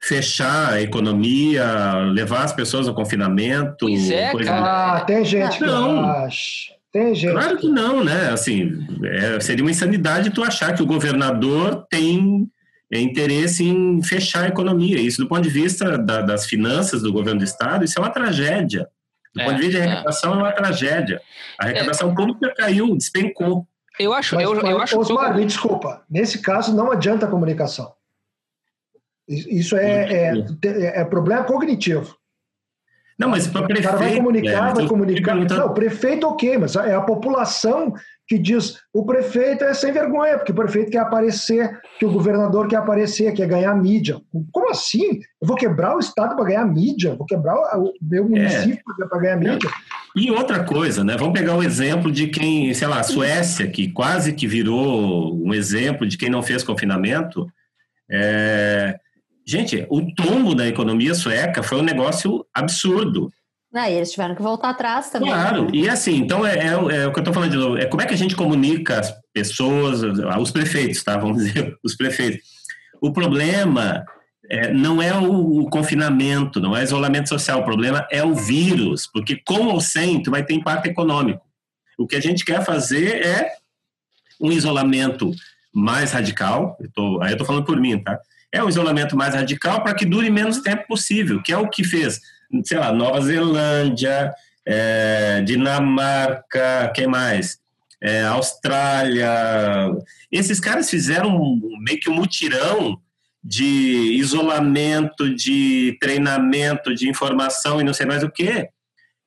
[0.03, 3.77] fechar a economia, levar as pessoas ao confinamento?
[3.81, 4.97] Pois é, cara.
[4.97, 6.03] Ah, tem gente não.
[6.03, 6.73] que acha.
[6.93, 7.33] Tem gente.
[7.33, 8.31] Claro que não, né?
[8.31, 12.51] Assim, é, seria uma insanidade tu achar que o governador tem
[12.91, 14.99] interesse em fechar a economia.
[14.99, 18.11] Isso, do ponto de vista da, das finanças do governo do estado, isso é uma
[18.11, 18.89] tragédia.
[19.35, 19.91] Do é, ponto de vista de é.
[19.91, 21.23] arrecadação, é, é uma tragédia.
[21.59, 22.15] A arrecadação é.
[22.15, 23.67] pública caiu, despencou.
[23.99, 26.05] Eu acho, mas, eu, eu acho Osmar, me desculpa.
[26.09, 27.93] Nesse caso, não adianta a comunicação.
[29.29, 32.17] Isso é, é, é, é problema cognitivo.
[33.19, 33.89] Não, mas para prefeito.
[33.89, 35.35] O cara vai comunicar, é, vai comunicar.
[35.35, 37.93] Não, o prefeito, ok, mas é a população
[38.29, 42.69] que diz o prefeito é sem vergonha, porque o prefeito quer aparecer, que o governador
[42.69, 44.21] quer aparecer, quer ganhar mídia.
[44.53, 45.21] Como assim?
[45.41, 47.15] Eu vou quebrar o Estado para ganhar mídia?
[47.17, 48.29] Vou quebrar o meu é.
[48.29, 49.07] município é.
[49.07, 49.71] para ganhar mídia?
[50.15, 51.17] E outra coisa, né?
[51.17, 55.55] Vamos pegar o exemplo de quem, sei lá, a Suécia, que quase que virou um
[55.55, 57.47] exemplo de quem não fez confinamento.
[58.11, 58.99] É...
[59.47, 63.31] Gente, o tombo da economia sueca foi um negócio absurdo.
[63.75, 65.29] Ah, e eles tiveram que voltar atrás também.
[65.29, 67.85] Claro, e assim, então é, é, é o que eu estou falando de novo, é
[67.85, 71.19] como é que a gente comunica as pessoas, os prefeitos, tá?
[71.19, 72.41] Vamos dizer, os prefeitos.
[73.01, 74.05] O problema
[74.49, 79.07] é, não é o, o, confinamento, não é isolamento social, o problema é o vírus,
[79.07, 81.45] porque com ou sem, tu vai ter impacto econômico.
[81.99, 83.53] O que a gente quer fazer é
[84.41, 85.31] um isolamento
[85.75, 88.19] mais radical, eu tô, aí eu estou falando por mim, tá?
[88.51, 91.85] É um isolamento mais radical para que dure menos tempo possível, que é o que
[91.85, 92.19] fez
[92.65, 94.33] sei lá, Nova Zelândia,
[94.67, 97.59] é, Dinamarca, quem mais?
[98.01, 99.29] É, Austrália.
[100.31, 103.01] Esses caras fizeram meio que um mutirão
[103.43, 108.69] de isolamento, de treinamento, de informação e não sei mais o quê.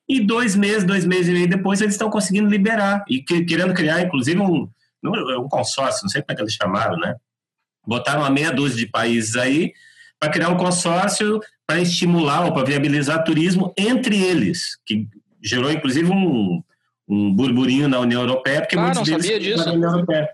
[0.08, 3.74] E dois meses, dois meses e meio depois, eles estão conseguindo liberar e que, querendo
[3.74, 4.70] criar, inclusive, um,
[5.04, 7.16] um consórcio, não sei como é que eles chamaram, né?
[7.88, 9.74] Botaram uma meia dúzia de países aí
[10.20, 11.40] para criar um consórcio
[11.72, 15.08] para estimular ou para viabilizar turismo entre eles, que
[15.42, 16.62] gerou inclusive um,
[17.08, 19.66] um burburinho na União Europeia, porque ah, muitos não sabia disso.
[19.66, 20.28] Na União Europeia.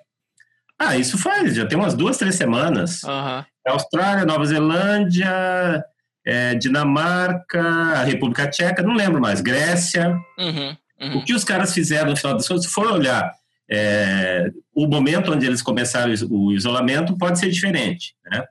[0.80, 3.04] Ah, isso faz, já tem umas duas, três semanas.
[3.04, 3.44] Uhum.
[3.68, 5.84] Austrália, Nova Zelândia,
[6.26, 10.18] é, Dinamarca, a República Tcheca, não lembro mais, Grécia.
[10.40, 11.18] Uhum, uhum.
[11.18, 13.32] O que os caras fizeram no final das contas, se for olhar
[13.70, 18.16] é, o momento onde eles começaram o isolamento, pode ser diferente.
[18.26, 18.44] Né?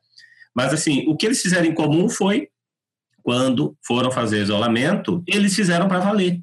[0.54, 2.48] Mas, assim, o que eles fizeram em comum foi
[3.26, 6.40] quando foram fazer isolamento, eles fizeram para valer.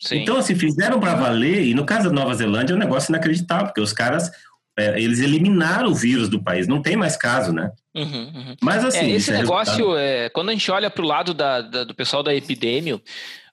[0.00, 0.20] Sim.
[0.20, 3.66] Então, assim, fizeram para valer, e no caso da Nova Zelândia é um negócio inacreditável,
[3.66, 4.30] porque os caras,
[4.78, 7.70] é, eles eliminaram o vírus do país, não tem mais caso, né?
[7.94, 8.56] Uhum, uhum.
[8.62, 9.00] Mas, assim...
[9.00, 11.94] É, esse é negócio, é, quando a gente olha para o lado da, da, do
[11.94, 12.98] pessoal da epidemia,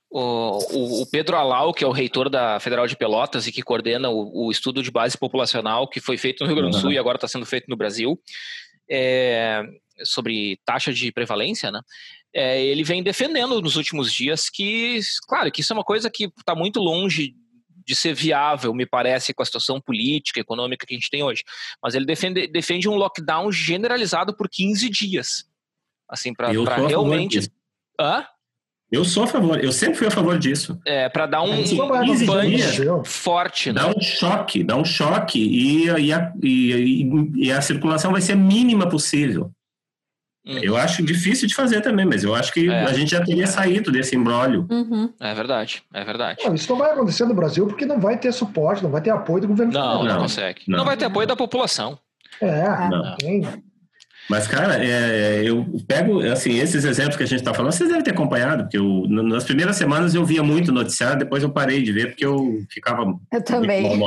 [0.09, 4.09] o, o, Pedro Alau, que é o reitor da Federal de Pelotas e que coordena
[4.09, 6.95] o, o estudo de base populacional que foi feito no Rio Grande do Sul uhum.
[6.95, 8.17] e agora está sendo feito no Brasil,
[8.89, 9.61] é,
[10.03, 11.81] sobre taxa de prevalência, né?
[12.33, 16.25] É, ele vem defendendo nos últimos dias que, claro, que isso é uma coisa que
[16.25, 17.33] está muito longe
[17.85, 21.43] de ser viável, me parece, com a situação política, econômica que a gente tem hoje.
[21.81, 25.45] Mas ele defende, defende um lockdown generalizado por 15 dias.
[26.07, 27.51] Assim, para realmente.
[27.99, 28.25] Hã?
[28.91, 30.79] Eu sou a favor, eu sempre fui a favor disso.
[30.85, 33.71] É, para dar um, um punch forte.
[33.71, 33.81] Né?
[33.81, 38.33] Dá um choque, dá um choque e, e, a, e, e a circulação vai ser
[38.33, 39.51] a mínima possível.
[40.45, 40.57] Uhum.
[40.63, 42.83] Eu acho difícil de fazer também, mas eu acho que é.
[42.83, 44.65] a gente já teria saído desse embrólio.
[44.69, 45.13] Uhum.
[45.19, 46.43] É verdade, é verdade.
[46.45, 49.11] Não, isso não vai acontecer no Brasil porque não vai ter suporte, não vai ter
[49.11, 49.73] apoio do governo.
[49.73, 50.61] Não, não, não consegue.
[50.67, 50.79] Não.
[50.79, 51.99] não vai ter apoio da população.
[52.41, 52.89] É, não.
[52.89, 53.63] não.
[54.29, 58.03] Mas, cara, é, eu pego, assim, esses exemplos que a gente está falando, vocês devem
[58.03, 61.91] ter acompanhado, porque eu, nas primeiras semanas eu via muito noticiário, depois eu parei de
[61.91, 63.99] ver, porque eu ficava eu também.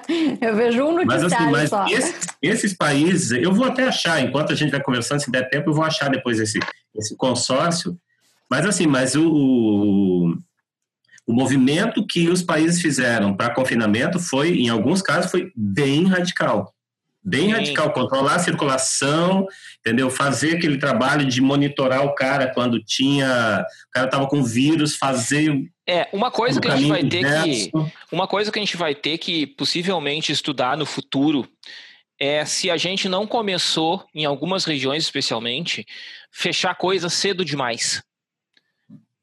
[0.40, 1.86] eu vejo um noticiário mas, assim, mas só.
[1.86, 5.68] Esses, esses, países, eu vou até achar, enquanto a gente vai conversando, se der tempo,
[5.68, 6.58] eu vou achar depois esse,
[6.96, 7.94] esse consórcio.
[8.50, 10.34] Mas, assim, mas o, o,
[11.26, 16.74] o movimento que os países fizeram para confinamento foi, em alguns casos, foi bem radical
[17.28, 17.52] bem Sim.
[17.52, 19.46] radical, controlar a circulação,
[19.80, 20.10] entendeu?
[20.10, 25.70] Fazer aquele trabalho de monitorar o cara quando tinha, o cara estava com vírus, fazer
[25.86, 27.72] é, uma coisa que a gente vai ter que
[28.12, 31.48] uma coisa que a gente vai ter que possivelmente estudar no futuro
[32.20, 35.86] é se a gente não começou em algumas regiões especialmente
[36.30, 38.02] fechar coisas cedo demais.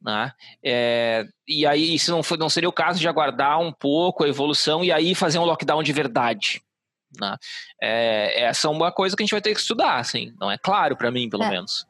[0.02, 0.32] Né?
[0.64, 4.30] É, e aí, isso não, foi, não seria o caso de aguardar um pouco a
[4.30, 6.62] evolução e aí fazer um lockdown de verdade.
[7.20, 7.36] Né?
[7.82, 10.58] É, essa é uma coisa que a gente vai ter que estudar, assim, não é
[10.58, 11.50] claro para mim, pelo é.
[11.50, 11.86] menos.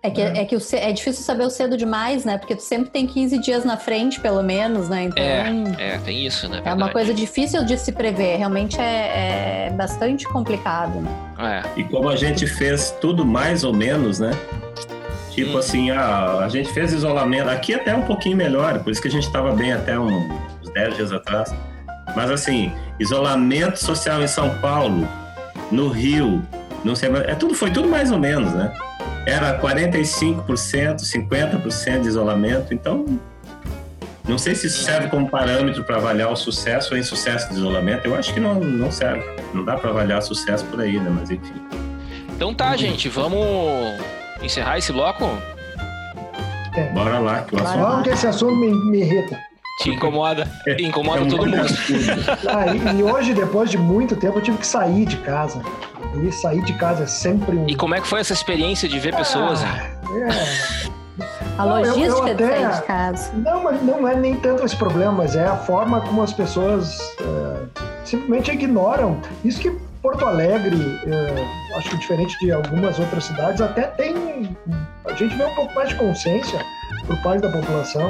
[0.00, 0.38] É que, é.
[0.38, 2.38] é que o, é difícil saber o cedo demais, né?
[2.38, 5.04] Porque tu sempre tem 15 dias na frente, pelo menos, né?
[5.04, 6.62] Então, é, é tem isso, né?
[6.64, 8.36] É uma coisa difícil de se prever.
[8.36, 11.10] Realmente é, é bastante complicado, né?
[11.38, 11.80] É.
[11.80, 14.30] E como a gente fez tudo mais ou menos, né?
[15.32, 15.58] Tipo hum.
[15.58, 17.48] assim, a, a gente fez isolamento.
[17.48, 20.94] Aqui até um pouquinho melhor, por isso que a gente estava bem até uns 10
[20.94, 21.52] dias atrás.
[22.18, 25.06] Mas assim, isolamento social em São Paulo,
[25.70, 26.42] no Rio,
[26.84, 28.72] não sei, é tudo foi tudo mais ou menos, né?
[29.28, 32.72] era 45%, 50% de isolamento.
[32.72, 33.04] Então,
[34.26, 38.06] não sei se isso serve como parâmetro para avaliar o sucesso ou insucesso de isolamento.
[38.06, 39.22] Eu acho que não, não serve.
[39.52, 41.10] Não dá para avaliar sucesso por aí, né?
[41.10, 41.54] Mas enfim.
[42.34, 43.38] Então tá, gente, vamos
[44.40, 45.24] encerrar esse bloco?
[46.74, 46.90] É.
[46.92, 48.02] Bora lá, que o assunto.
[48.04, 49.47] Que esse assunto me, me irrita.
[49.78, 50.50] Te incomoda?
[50.66, 51.56] É, incomoda é todo mundo.
[52.48, 55.62] Ah, e, e, hoje, depois de muito tempo, eu tive que sair de casa.
[56.22, 57.68] E sair de casa é sempre um.
[57.68, 59.62] E como é que foi essa experiência de ver ah, pessoas?
[59.62, 60.98] É.
[61.58, 63.32] A logística eu, eu até, de sair de casa.
[63.34, 66.98] Não, mas não é nem tanto esse problema, mas é a forma como as pessoas
[67.20, 69.20] é, simplesmente ignoram.
[69.44, 69.70] Isso que
[70.02, 74.56] Porto Alegre, é, acho que diferente de algumas outras cidades, até tem.
[75.04, 76.64] A gente vê um pouco mais de consciência
[77.06, 78.08] por parte da população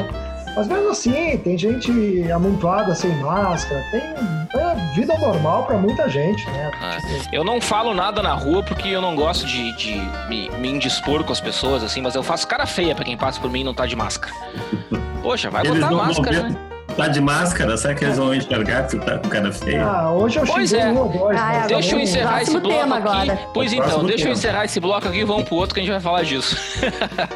[0.59, 6.45] mas mesmo assim, tem gente amontoada sem máscara, tem é vida normal para muita gente,
[6.51, 6.73] né?
[6.83, 7.37] É.
[7.37, 9.95] Eu não falo nada na rua porque eu não gosto de, de
[10.29, 13.41] me, me, indispor com as pessoas, assim, mas eu faço cara feia para quem passa
[13.41, 14.35] por mim e não tá de máscara.
[15.23, 16.57] Poxa, vai Eles botar máscara, né?
[16.97, 17.77] Tá de máscara?
[17.77, 19.85] Será que eles vão enxergar que tu tá com cara feia?
[19.85, 20.93] Ah, hoje eu pois é.
[20.93, 22.93] dois, ah, é, Deixa eu encerrar esse bloco aqui.
[22.93, 23.39] Agora.
[23.55, 24.31] Pois então, deixa tema.
[24.31, 26.57] eu encerrar esse bloco aqui e vamos pro outro que a gente vai falar disso.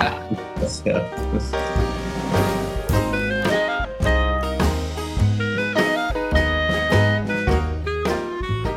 [0.59, 2.02] tá certo.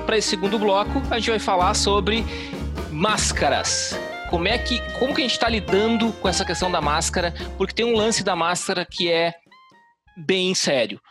[0.05, 2.23] Para esse segundo bloco, a gente vai falar sobre
[2.91, 3.97] máscaras.
[4.29, 7.33] Como é que, como que a gente está lidando com essa questão da máscara?
[7.57, 9.33] Porque tem um lance da máscara que é
[10.15, 11.01] bem sério.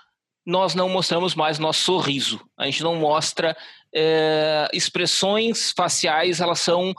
[0.46, 2.40] Nós não mostramos mais nosso sorriso.
[2.56, 3.56] A gente não mostra
[3.92, 6.94] é, expressões faciais, elas são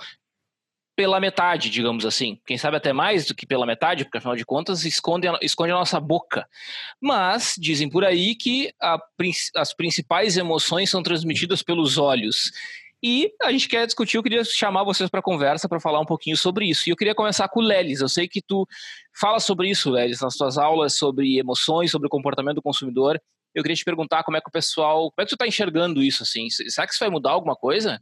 [0.95, 2.39] pela metade, digamos assim.
[2.45, 5.71] Quem sabe até mais do que pela metade, porque afinal de contas esconde a, esconde
[5.71, 6.47] a nossa boca.
[7.01, 8.97] Mas dizem por aí que a,
[9.55, 12.51] as principais emoções são transmitidas pelos olhos.
[13.03, 16.37] E a gente quer discutir, eu queria chamar vocês para conversa para falar um pouquinho
[16.37, 16.87] sobre isso.
[16.87, 18.01] E eu queria começar com o Lelis.
[18.01, 18.67] Eu sei que tu
[19.13, 23.21] fala sobre isso, Lelis, nas tuas aulas sobre emoções, sobre o comportamento do consumidor.
[23.53, 26.01] Eu queria te perguntar como é que o pessoal, como é que tu está enxergando
[26.01, 26.49] isso assim?
[26.49, 28.01] Será que isso vai mudar alguma coisa?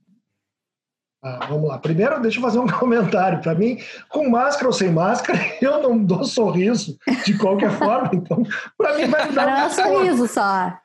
[1.24, 1.78] Ah, vamos lá.
[1.78, 3.42] Primeiro, deixa eu fazer um comentário.
[3.42, 8.10] Para mim, com máscara ou sem máscara, eu não dou sorriso de qualquer forma.
[8.14, 8.44] Então,
[8.78, 9.46] para mim, vai dar.
[9.46, 10.78] Para um sorriso só.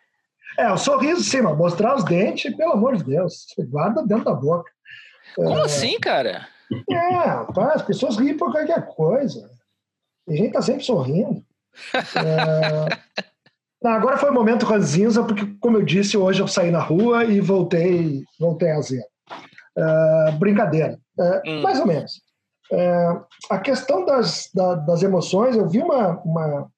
[0.57, 4.35] É, o sorriso, sim, mas mostrar os dentes, pelo amor de Deus, guarda dentro da
[4.35, 4.70] boca.
[5.35, 5.62] Como é...
[5.62, 6.48] assim, cara?
[6.90, 9.48] É, as pessoas riem por qualquer coisa.
[10.29, 11.42] A gente tá sempre sorrindo.
[11.94, 12.98] É...
[13.81, 17.24] Não, agora foi o momento ranzinza, porque, como eu disse, hoje eu saí na rua
[17.24, 19.05] e voltei, voltei a zero.
[19.79, 21.62] Uh, brincadeira, uh, hum.
[21.62, 22.21] mais ou menos.
[22.73, 26.69] Uh, a questão das, da, das emoções, eu vi uma, uma,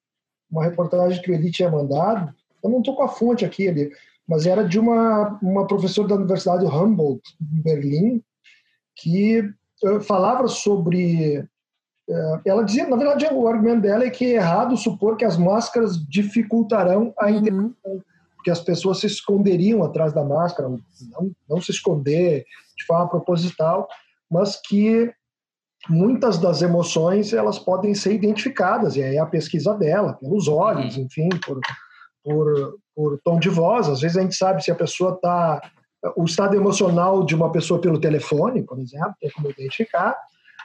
[0.51, 2.31] uma, reportagem que o Eli tinha mandado,
[2.63, 3.91] eu não estou com a fonte aqui, ali,
[4.29, 8.23] mas era de uma, uma professora da Universidade Humboldt, em Berlim,
[8.97, 9.51] que
[10.07, 11.43] falava sobre.
[12.45, 15.97] ela dizia, na verdade, o argumento dela é que é errado supor que as máscaras
[16.07, 17.31] dificultarão a uhum.
[17.31, 18.03] interação,
[18.37, 22.45] porque as pessoas se esconderiam atrás da máscara, não, não se esconder,
[22.81, 23.89] de forma proposital,
[24.31, 25.13] mas que
[25.89, 30.97] muitas das emoções elas podem ser identificadas, e aí é a pesquisa dela, pelos olhos,
[30.97, 31.05] uhum.
[31.05, 31.61] enfim, por,
[32.23, 33.89] por, por tom de voz.
[33.89, 35.61] Às vezes a gente sabe se a pessoa está.
[36.17, 40.17] O estado emocional de uma pessoa pelo telefone, por exemplo, tem como identificar.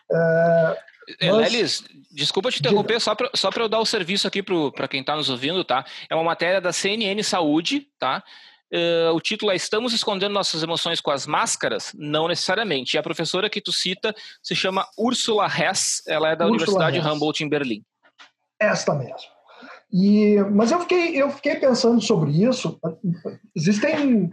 [0.09, 0.77] É,
[1.21, 1.51] mas...
[1.51, 5.13] Lelis, desculpa te interromper, só para só eu dar o serviço aqui para quem está
[5.13, 5.85] nos ouvindo, tá?
[6.09, 8.23] É uma matéria da CNN Saúde, tá?
[8.73, 11.93] Uh, o título é Estamos escondendo nossas emoções com as máscaras?
[11.95, 12.95] Não necessariamente.
[12.95, 16.97] E a professora que tu cita se chama Ursula Hess, ela é da Ursula Universidade
[16.97, 17.05] Hess.
[17.05, 17.83] Humboldt em Berlim.
[18.59, 19.35] Esta mesmo.
[19.91, 22.79] E, mas eu fiquei, eu fiquei pensando sobre isso.
[23.55, 24.31] Existem,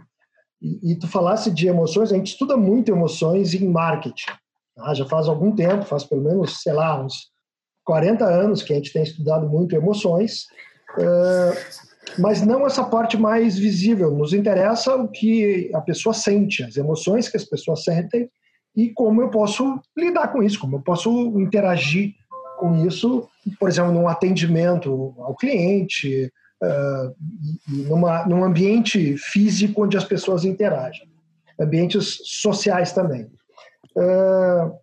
[0.61, 4.31] e, e tu falasse de emoções, a gente estuda muito emoções em marketing.
[4.75, 4.93] Tá?
[4.93, 7.31] Já faz algum tempo, faz pelo menos, sei lá, uns
[7.85, 10.47] 40 anos que a gente tem estudado muito emoções.
[10.97, 14.11] Uh, mas não essa parte mais visível.
[14.11, 18.29] Nos interessa o que a pessoa sente, as emoções que as pessoas sentem
[18.75, 22.13] e como eu posso lidar com isso, como eu posso interagir
[22.57, 23.27] com isso,
[23.59, 26.31] por exemplo, num atendimento ao cliente,
[26.63, 27.15] uh,
[27.67, 31.07] numa, num ambiente físico onde as pessoas interagem,
[31.59, 33.27] ambientes sociais também.
[33.95, 34.73] Uh,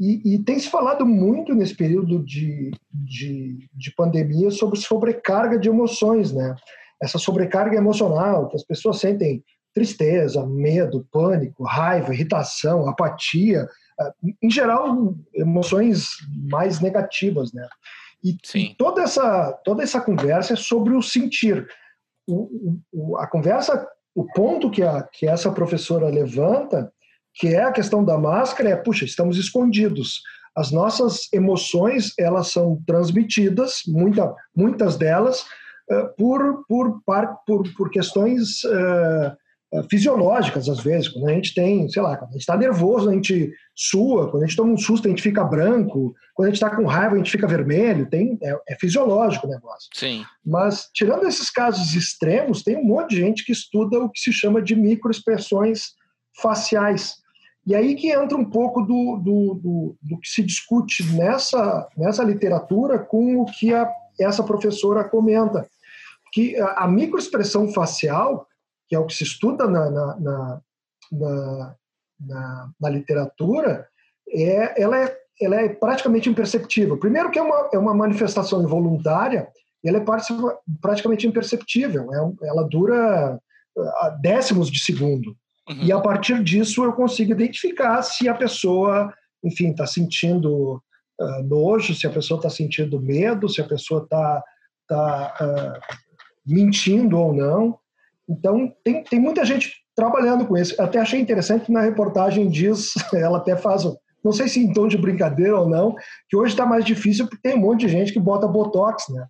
[0.00, 5.68] E, e, tem se falado muito nesse período de, de, de, pandemia sobre sobrecarga de
[5.68, 6.56] emoções, né?
[7.02, 9.44] Essa sobrecarga emocional, que as pessoas sentem
[9.74, 13.68] tristeza, medo, pânico, raiva, irritação, apatia,
[14.00, 16.08] ah, em geral, emoções
[16.50, 17.68] mais negativas, né?
[18.24, 21.68] E, e toda, essa, toda essa conversa é sobre o sentir.
[22.26, 26.90] O, o, a conversa, o ponto que, a, que essa professora levanta
[27.34, 30.20] que é a questão da máscara, é, puxa, estamos escondidos.
[30.56, 35.42] As nossas emoções, elas são transmitidas, muita, muitas delas,
[35.90, 37.00] uh, por, por,
[37.46, 39.36] por, por questões uh,
[39.88, 41.08] fisiológicas, às vezes.
[41.08, 44.42] Quando a gente tem, sei lá, quando a gente está nervoso, a gente sua, quando
[44.42, 47.14] a gente toma um susto, a gente fica branco, quando a gente está com raiva,
[47.14, 49.88] a gente fica vermelho, tem, é, é, fisiológico o negócio.
[49.94, 50.24] Sim.
[50.44, 54.32] Mas, tirando esses casos extremos, tem um monte de gente que estuda o que se
[54.32, 55.92] chama de microexpressões
[56.40, 57.20] faciais.
[57.66, 62.24] E aí que entra um pouco do, do, do, do que se discute nessa, nessa
[62.24, 65.68] literatura com o que a, essa professora comenta.
[66.32, 68.46] Que a, a microexpressão facial,
[68.88, 71.76] que é o que se estuda na, na, na,
[72.20, 73.86] na, na, literatura,
[74.28, 76.96] é, ela, é, ela é praticamente imperceptível.
[76.98, 79.48] Primeiro que é uma, é uma manifestação involuntária,
[79.84, 80.04] e ela é
[80.80, 82.08] praticamente imperceptível.
[82.12, 83.38] É, ela dura
[84.20, 85.36] décimos de segundo.
[85.68, 85.82] Uhum.
[85.82, 89.12] E a partir disso eu consigo identificar se a pessoa,
[89.44, 90.82] enfim, está sentindo
[91.20, 94.42] uh, nojo, se a pessoa está sentindo medo, se a pessoa está
[94.88, 95.96] tá, uh,
[96.46, 97.78] mentindo ou não.
[98.28, 100.80] Então, tem, tem muita gente trabalhando com isso.
[100.80, 103.84] Até achei interessante que na reportagem diz, ela até faz,
[104.24, 105.94] não sei se em tom de brincadeira ou não,
[106.28, 109.26] que hoje está mais difícil porque tem um monte de gente que bota botox, né?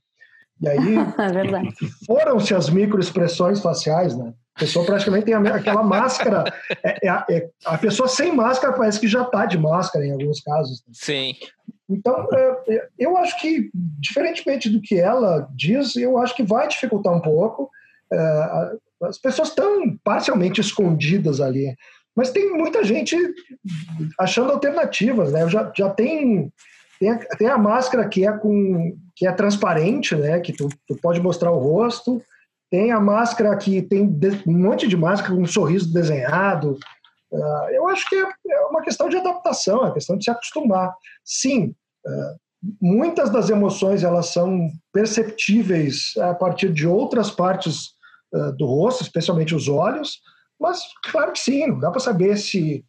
[0.60, 4.32] E aí é foram-se as microexpressões faciais, né?
[4.56, 6.44] A pessoa praticamente tem aquela máscara.
[6.84, 10.40] É, é, é, a pessoa sem máscara parece que já está de máscara em alguns
[10.40, 10.82] casos.
[10.86, 10.92] Né?
[10.92, 11.34] Sim.
[11.88, 16.68] Então, é, é, eu acho que, diferentemente do que ela diz, eu acho que vai
[16.68, 17.70] dificultar um pouco.
[18.12, 18.70] É,
[19.02, 21.74] as pessoas estão parcialmente escondidas ali.
[22.14, 23.16] Mas tem muita gente
[24.18, 25.48] achando alternativas, né?
[25.48, 26.52] Já, já tem,
[27.00, 30.38] tem a, tem, a, máscara que é, com, que é transparente, né?
[30.38, 32.22] Que tu, tu pode mostrar o rosto.
[32.70, 34.02] Tem a máscara que tem
[34.46, 36.78] um monte de máscara com um sorriso desenhado.
[37.32, 40.94] Uh, eu acho que é, é, uma questão de adaptação, é questão de se acostumar.
[41.24, 41.74] Sim,
[42.06, 42.38] uh,
[42.80, 47.92] muitas das emoções elas são perceptíveis a partir de outras partes
[48.34, 50.20] uh, do rosto, especialmente os olhos,
[50.60, 52.84] mas claro que sim, não dá para saber se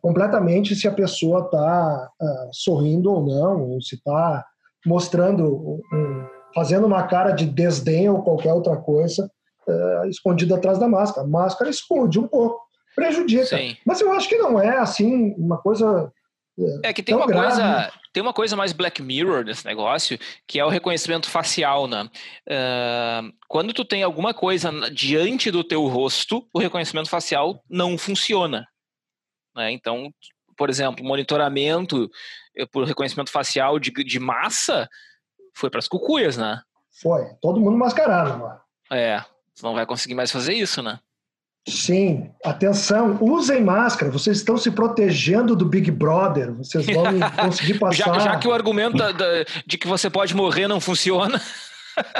[0.00, 2.10] completamente se a pessoa está
[2.52, 4.44] sorrindo ou não, ou se está
[4.84, 9.30] mostrando um, fazendo uma cara de desdém ou qualquer outra coisa
[9.68, 11.26] é, escondida atrás da máscara.
[11.26, 12.60] A máscara esconde um pouco,
[12.94, 13.44] prejudica.
[13.44, 13.76] Sim.
[13.84, 16.10] Mas eu acho que não é assim uma coisa.
[16.82, 17.46] É, é que tem uma grave.
[17.46, 22.08] coisa, tem uma coisa mais Black Mirror nesse negócio, que é o reconhecimento facial, né?
[22.48, 28.66] Uh, quando tu tem alguma coisa diante do teu rosto, o reconhecimento facial não funciona.
[29.58, 29.72] Né?
[29.72, 30.10] Então,
[30.56, 32.08] por exemplo, monitoramento
[32.56, 34.88] eh, por reconhecimento facial de, de massa,
[35.54, 36.62] foi para as cucuias, né?
[37.02, 37.26] Foi.
[37.42, 38.60] Todo mundo mascarado, mano.
[38.90, 39.22] É.
[39.54, 41.00] Você não vai conseguir mais fazer isso, né?
[41.68, 47.04] Sim, atenção, usem máscara, vocês estão se protegendo do Big Brother, vocês vão
[47.44, 48.14] conseguir passar.
[48.14, 49.12] Já, já que o argumento da,
[49.66, 51.40] de que você pode morrer não funciona.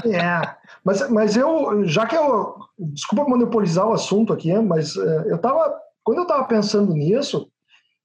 [0.04, 5.38] É, mas, mas eu, já que eu, desculpa monopolizar o assunto aqui, mas eh, eu
[5.38, 5.72] tava,
[6.08, 7.50] quando eu estava pensando nisso,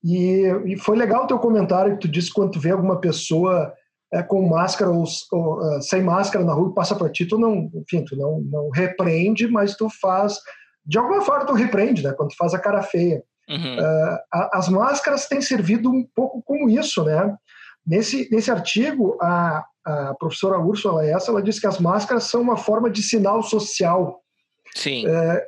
[0.04, 3.74] e, e, foi legal o teu comentário que tu disse quando tu vê alguma pessoa
[4.12, 7.40] é, com máscara ou, ou uh, sem máscara na rua e passa para ti, tu
[7.40, 10.38] não, enfim, tu não, não repreende, mas tu faz,
[10.86, 12.12] de alguma forma tu repreende, né?
[12.12, 13.24] Quando tu faz a cara feia.
[13.48, 13.78] Uhum.
[13.78, 17.34] Uh, a, as máscaras têm servido um pouco como isso, né?
[17.88, 22.58] Nesse, nesse artigo, a, a professora Úrsula essa, ela diz que as máscaras são uma
[22.58, 24.22] forma de sinal social.
[24.76, 25.06] Sim.
[25.08, 25.48] É,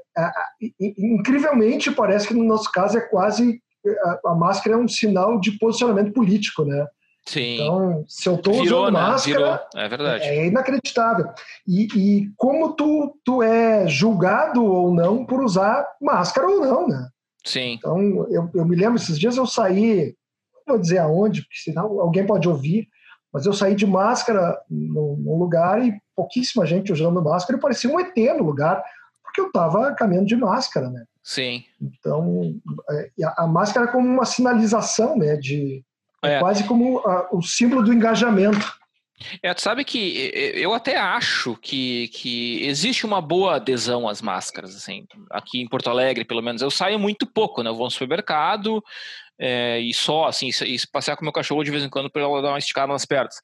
[0.79, 3.59] incrivelmente, parece que no nosso caso é quase
[4.03, 6.87] a, a, máscara é um sinal de posicionamento político, né?
[7.27, 7.55] Sim.
[7.55, 8.91] Então, se eu estou usando né?
[8.91, 9.83] máscara, Virou.
[9.83, 10.23] é verdade.
[10.25, 11.27] É inacreditável.
[11.67, 17.07] E, e, como tu, tu é julgado ou não por usar máscara ou não, né?
[17.43, 17.73] Sim.
[17.73, 17.99] Então,
[18.29, 20.15] eu, eu me lembro, esses dias eu saí,
[20.67, 22.87] não vou dizer aonde, porque senão alguém pode ouvir,
[23.33, 27.99] mas eu saí de máscara num, lugar e pouquíssima gente usando máscara e parecia um
[27.99, 28.83] ET no lugar,
[29.35, 31.03] porque eu estava caminhando de máscara, né?
[31.21, 31.65] Sim.
[31.81, 32.55] Então,
[32.89, 35.83] é, a, a máscara é como uma sinalização, né, de,
[36.23, 36.39] é.
[36.39, 38.73] quase como uh, o símbolo do engajamento.
[39.41, 44.75] É, tu sabe que eu até acho que, que existe uma boa adesão às máscaras,
[44.75, 46.61] assim, aqui em Porto Alegre, pelo menos.
[46.61, 47.69] Eu saio muito pouco, né?
[47.69, 48.83] Eu vou no supermercado
[49.39, 52.41] é, e só, assim, e passear com meu cachorro de vez em quando para ela
[52.41, 53.35] dar uma esticada nas pernas.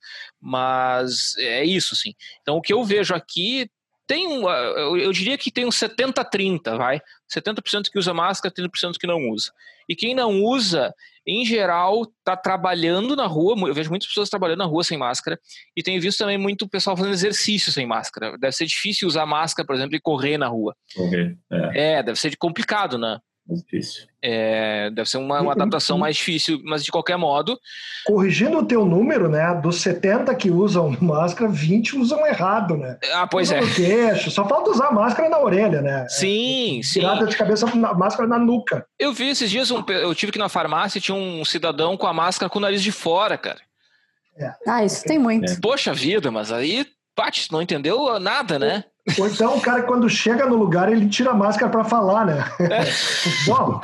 [0.42, 2.14] Mas é isso, assim.
[2.42, 3.70] Então, o que eu vejo aqui
[4.12, 7.00] tem um, eu diria que tem um 70-30, vai.
[7.34, 9.54] 70% que usa máscara, 30% que não usa.
[9.88, 10.94] E quem não usa,
[11.26, 13.56] em geral, está trabalhando na rua.
[13.70, 15.40] Eu vejo muitas pessoas trabalhando na rua sem máscara.
[15.78, 18.38] E tenho visto também muito pessoal fazendo exercício sem máscara.
[18.38, 20.76] Deve ser difícil usar máscara, por exemplo, e correr na rua.
[20.94, 22.00] Correr, é.
[22.00, 23.18] é deve ser complicado, né?
[23.56, 24.06] Difícil.
[24.22, 27.60] É, deve ser uma, uma adaptação mais difícil, mas de qualquer modo.
[28.06, 29.60] Corrigindo o teu número, né?
[29.62, 32.98] Dos 70 que usam máscara, 20 usam errado, né?
[33.14, 33.62] Ah, pois usam é.
[33.62, 36.08] No queixo, só falta usar máscara na orelha, né?
[36.08, 37.00] Sim, é, sim.
[37.00, 38.86] Tirada de cabeça, máscara na nuca.
[39.00, 41.98] Eu vi esses dias, um, eu tive que ir na farmácia e tinha um cidadão
[41.98, 43.60] com a máscara com o nariz de fora, cara.
[44.38, 44.54] É.
[44.68, 45.52] Ah, isso tem muito.
[45.52, 45.56] É.
[45.62, 46.86] Poxa vida, mas aí,
[47.16, 48.86] Paty, não entendeu nada, né?
[49.18, 52.46] Ou então o cara, quando chega no lugar, ele tira a máscara para falar, né?
[52.60, 52.84] É.
[53.50, 53.82] Bom,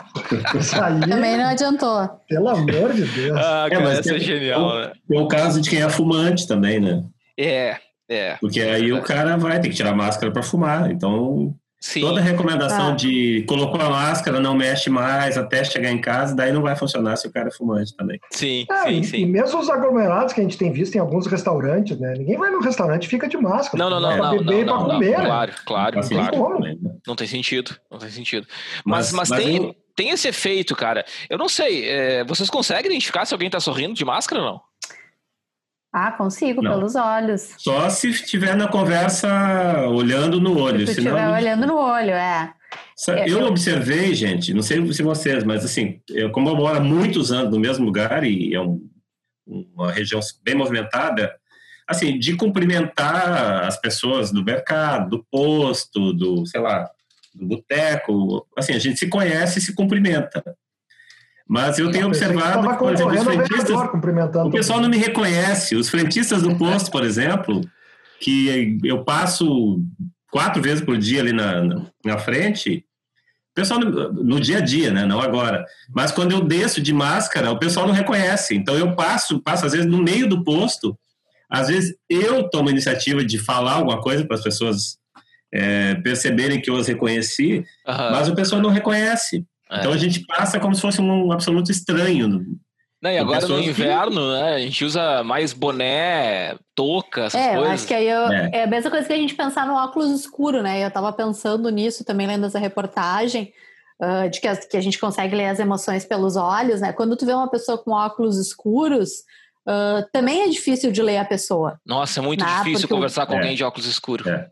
[0.59, 0.99] isso aí.
[0.99, 2.07] Também não adiantou.
[2.29, 3.37] Pelo amor de Deus.
[3.37, 4.91] Ah, cara, é, mas é genial, né?
[5.07, 7.03] Tem o caso de quem é fumante também, né?
[7.37, 8.37] É, é.
[8.39, 10.91] Porque aí o cara vai ter que tirar a máscara para fumar.
[10.91, 12.01] Então, Sim.
[12.01, 12.95] Toda recomendação ah.
[12.95, 17.15] de colocou a máscara, não mexe mais até chegar em casa, daí não vai funcionar
[17.17, 18.19] se o cara é fumante também.
[18.31, 19.17] Sim, é, sim, e, sim.
[19.17, 22.13] E mesmo os aglomerados que a gente tem visto em alguns restaurantes, né?
[22.17, 23.77] Ninguém vai no restaurante e fica de máscara.
[23.77, 24.17] Não, não, não.
[24.17, 25.17] Pra beber não, não, pra comer.
[25.17, 26.37] Não, claro, claro, não claro.
[26.37, 26.99] Como.
[27.05, 28.47] Não tem sentido, não tem sentido.
[28.83, 29.75] Mas, mas, mas tem, eu...
[29.95, 31.05] tem esse efeito, cara.
[31.29, 34.66] Eu não sei, é, vocês conseguem identificar se alguém tá sorrindo de máscara ou não?
[35.99, 36.71] Ah, consigo, não.
[36.71, 37.55] pelos olhos.
[37.57, 40.85] Só se estiver na conversa olhando no olho.
[40.85, 42.53] Se estiver olhando no olho, é.
[43.07, 46.79] Eu, eu observei, gente, não sei se vocês, mas assim, eu, como eu moro há
[46.79, 48.87] muitos anos no mesmo lugar e é um,
[49.47, 51.35] uma região bem movimentada,
[51.87, 56.87] assim, de cumprimentar as pessoas do mercado, do posto, do, sei lá,
[57.33, 60.43] do boteco, assim, a gente se conhece e se cumprimenta.
[61.47, 63.77] Mas eu tenho observado que, por exemplo, os frentistas,
[64.45, 65.75] o pessoal não me reconhece.
[65.75, 67.61] Os frentistas do posto, por exemplo,
[68.19, 69.81] que eu passo
[70.29, 72.83] quatro vezes por dia ali na, na frente,
[73.51, 75.05] o pessoal no, no, dia a dia, né?
[75.05, 75.65] Não agora.
[75.95, 78.53] Mas quando eu desço de máscara, o pessoal não reconhece.
[78.53, 80.97] Então eu passo, passo às vezes no meio do posto.
[81.49, 84.97] Às vezes eu tomo a iniciativa de falar alguma coisa para as pessoas
[85.51, 88.11] é, perceberem que eu as reconheci, uhum.
[88.11, 89.45] mas o pessoal não reconhece.
[89.71, 89.79] É.
[89.79, 92.45] Então a gente passa como se fosse um absoluto estranho.
[93.01, 94.31] Não, e agora no inverno, que...
[94.31, 94.53] né?
[94.55, 97.65] A gente usa mais boné, touca, essas é, coisas.
[97.65, 98.49] Eu acho que aí eu, é.
[98.53, 98.63] é.
[98.63, 100.83] a mesma coisa que a gente pensar no óculos escuro, né?
[100.83, 103.53] Eu tava pensando nisso também lendo essa reportagem.
[103.99, 106.93] Uh, de que a, que a gente consegue ler as emoções pelos olhos, né?
[106.93, 109.09] Quando tu vê uma pessoa com óculos escuros,
[109.67, 111.79] uh, também é difícil de ler a pessoa.
[111.83, 112.57] Nossa, é muito né?
[112.57, 113.55] difícil conversar com alguém é.
[113.55, 114.27] de óculos escuros.
[114.27, 114.51] É.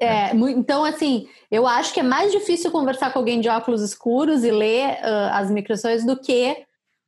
[0.00, 4.44] É, então, assim, eu acho que é mais difícil conversar com alguém de óculos escuros
[4.44, 6.56] e ler uh, as microções do que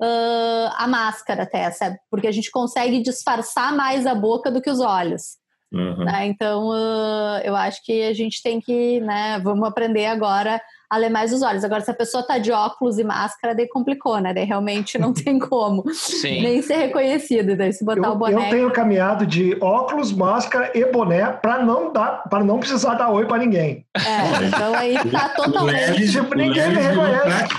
[0.01, 1.99] uh, a máscara até, sabe?
[2.11, 5.37] Porque a gente consegue disfarçar mais a boca do que os olhos.
[5.73, 6.05] Uhum.
[6.05, 6.27] Né?
[6.27, 11.11] Então, uh, eu acho que a gente tem que, né, vamos aprender agora a ler
[11.11, 11.65] mais os olhos.
[11.65, 14.33] Agora, se a pessoa tá de óculos e máscara, daí complicou, né?
[14.33, 16.43] Daí realmente não tem como Sim.
[16.43, 17.57] nem ser reconhecido.
[17.57, 18.47] Daí se botar eu, o boné.
[18.47, 23.11] Eu tenho caminhado de óculos, máscara e boné para não dar, para não precisar dar
[23.11, 23.85] oi para ninguém.
[23.97, 26.11] É, então aí tá totalmente.
[26.11, 27.57] tipo, ninguém me reconhece.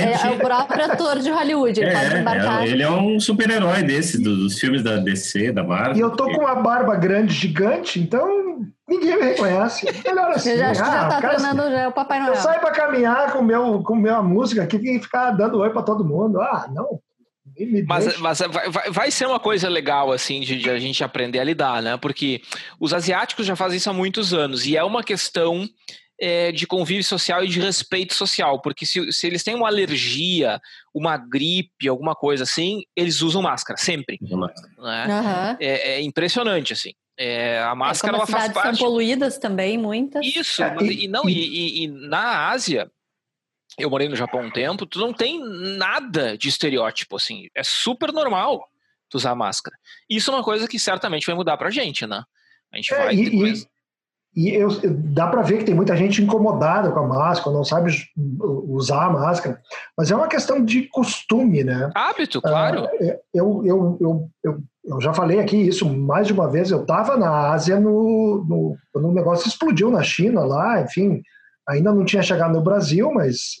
[0.00, 2.62] É, é, o próprio ator de Hollywood, ele é, pode embarcar.
[2.62, 5.96] É, ele é um super-herói desses, dos filmes da DC, da Marvel.
[5.96, 9.86] E eu tô com uma barba grande, gigante, então Ninguém me reconhece.
[10.04, 10.50] Melhor assim.
[10.50, 12.34] Eu já, ah, já tá treinando já o Papai Noel.
[12.34, 15.82] Eu saio para caminhar com meu, com minha música aqui e ficar dando oi para
[15.82, 16.40] todo mundo.
[16.40, 17.00] Ah, não.
[17.86, 21.44] Mas, mas vai, vai, ser uma coisa legal, assim, de, de, a gente aprender a
[21.44, 21.96] lidar, né?
[21.96, 22.42] Porque
[22.78, 25.66] os asiáticos já fazem isso há muitos anos e é uma questão
[26.18, 30.60] é, de convívio social e de respeito social, porque se, se eles têm uma alergia,
[30.94, 34.18] uma gripe, alguma coisa assim, eles usam máscara, sempre.
[34.20, 34.30] Né?
[34.78, 35.56] Uhum.
[35.60, 36.92] É, é impressionante, assim.
[37.18, 38.78] É, a é, máscara é, ela faz parte.
[38.78, 40.24] são poluídas também, muitas.
[40.24, 42.90] Isso, é, e, e, não, e, e, na Ásia,
[43.78, 47.48] eu morei no Japão um tempo, tu não tem nada de estereótipo, assim.
[47.54, 48.68] É super normal
[49.08, 49.76] tu usar máscara.
[50.08, 52.22] Isso é uma coisa que certamente vai mudar pra gente, né?
[52.72, 53.14] A gente é, vai.
[53.14, 53.66] E,
[54.36, 57.90] e eu, dá para ver que tem muita gente incomodada com a máscara, não sabe
[58.68, 59.62] usar a máscara,
[59.96, 61.90] mas é uma questão de costume, né?
[61.94, 62.84] Hábito, claro.
[62.84, 66.70] Uh, eu, eu, eu, eu, eu já falei aqui isso mais de uma vez.
[66.70, 71.22] Eu estava na Ásia no, no, quando o negócio explodiu na China lá, enfim,
[71.66, 73.52] ainda não tinha chegado no Brasil, mas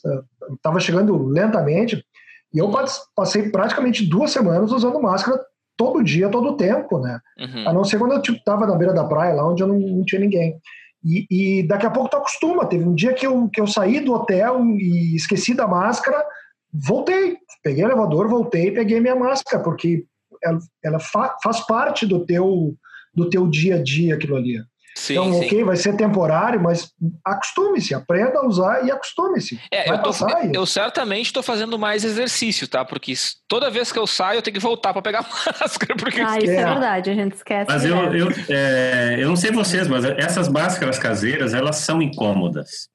[0.56, 2.04] estava uh, chegando lentamente.
[2.52, 2.70] E eu
[3.14, 5.40] passei praticamente duas semanas usando máscara
[5.76, 7.20] todo dia, todo tempo, né?
[7.38, 7.68] Uhum.
[7.68, 9.78] A não ser quando eu tipo, tava na beira da praia, lá onde eu não,
[9.78, 10.58] não tinha ninguém.
[11.04, 12.66] E, e, daqui a pouco tu acostuma.
[12.66, 16.24] Teve um dia que eu, que eu saí do hotel e esqueci da máscara,
[16.72, 17.36] voltei.
[17.62, 20.04] Peguei o elevador, voltei e peguei minha máscara, porque
[20.42, 22.74] ela, ela fa, faz parte do teu,
[23.14, 24.58] do teu dia a dia aquilo ali.
[24.96, 25.44] Sim, então, sim.
[25.44, 26.90] ok, vai ser temporário, mas
[27.22, 29.60] acostume-se, aprenda a usar e acostume-se.
[29.70, 30.10] É, eu, tô,
[30.54, 32.82] eu, certamente estou fazendo mais exercício, tá?
[32.82, 33.12] Porque
[33.46, 35.20] toda vez que eu saio, eu tenho que voltar para pegar
[35.60, 35.94] máscara.
[35.96, 36.18] Porque...
[36.22, 36.56] Ah, isso é.
[36.56, 37.70] é verdade, a gente esquece.
[37.70, 42.88] Mas eu, eu, é, eu não sei vocês, mas essas máscaras caseiras, elas são incômodas.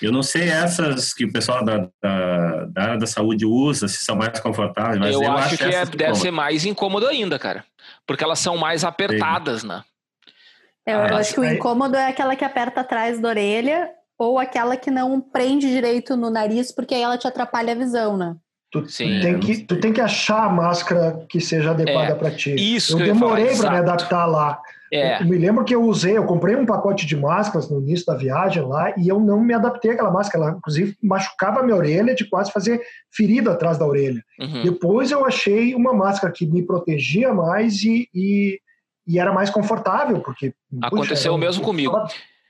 [0.00, 4.04] Eu não sei essas que o pessoal da, da, da área da saúde usa, se
[4.04, 7.36] são mais confortáveis, mas eu, eu acho, acho que é, deve ser mais incômodo ainda,
[7.36, 7.64] cara.
[8.06, 9.68] Porque elas são mais apertadas, Sim.
[9.68, 9.82] né?
[10.86, 14.76] Eu, eu acho que o incômodo é aquela que aperta atrás da orelha ou aquela
[14.76, 18.36] que não prende direito no nariz, porque aí ela te atrapalha a visão, né?
[18.70, 22.30] Tu, Sim, tem que, tu tem que achar a máscara que seja adequada é, para
[22.30, 22.54] ti.
[22.54, 24.60] Isso eu demorei para me adaptar lá.
[24.92, 25.20] É.
[25.20, 28.14] Eu me lembro que eu usei, eu comprei um pacote de máscaras no início da
[28.14, 30.44] viagem lá e eu não me adaptei àquela máscara.
[30.44, 32.80] Ela, inclusive, machucava a minha orelha de quase fazer
[33.14, 34.22] ferida atrás da orelha.
[34.40, 34.62] Uhum.
[34.62, 38.60] Depois eu achei uma máscara que me protegia mais e, e
[39.06, 40.54] e era mais confortável, porque.
[40.82, 41.96] Aconteceu puxa, o mesmo comigo.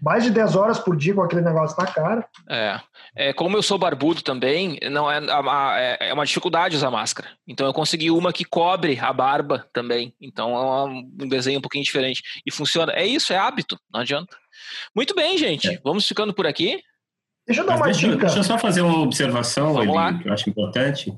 [0.01, 2.29] Mais de 10 horas por dia com aquele negócio na cara.
[2.49, 2.81] É.
[3.15, 5.19] é como eu sou barbudo também, não é,
[5.79, 7.29] é, é uma dificuldade usar máscara.
[7.47, 10.15] Então eu consegui uma que cobre a barba também.
[10.21, 12.23] Então é um desenho um pouquinho diferente.
[12.45, 12.93] E funciona.
[12.93, 14.37] É isso, é hábito, não adianta.
[14.95, 15.69] Muito bem, gente.
[15.69, 15.81] É.
[15.83, 16.79] Vamos ficando por aqui.
[17.47, 18.27] Deixa eu dar uma deixa, dica.
[18.27, 21.15] Deixa eu só fazer uma observação ali, que eu acho importante.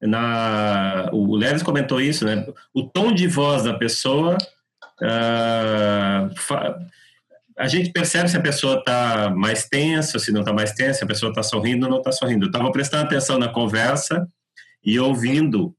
[0.00, 2.46] Na, o Leves comentou isso, né?
[2.72, 4.38] O tom de voz da pessoa
[5.02, 6.30] Uh,
[7.58, 11.04] a gente percebe se a pessoa está mais tensa, se não está mais tensa, se
[11.04, 12.46] a pessoa está sorrindo ou não está sorrindo.
[12.46, 14.26] Eu estava prestando atenção na conversa
[14.84, 15.74] e ouvindo,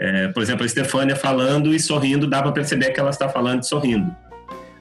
[0.00, 3.62] é, por exemplo, a Stefânia falando e sorrindo, dá para perceber que ela está falando
[3.62, 4.14] e sorrindo.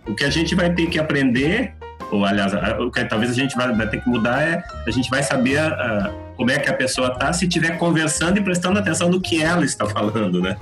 [0.08, 1.76] O que a gente vai ter que aprender,
[2.12, 5.10] ou aliás, o que talvez a gente vai, vai ter que mudar é a gente
[5.10, 9.10] vai saber uh, como é que a pessoa está se estiver conversando e prestando atenção
[9.10, 10.56] no que ela está falando, né?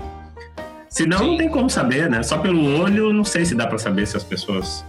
[0.95, 1.27] Senão Sim.
[1.31, 2.23] não tem como saber, né?
[2.23, 4.85] Só pelo olho, não sei se dá para saber se as pessoas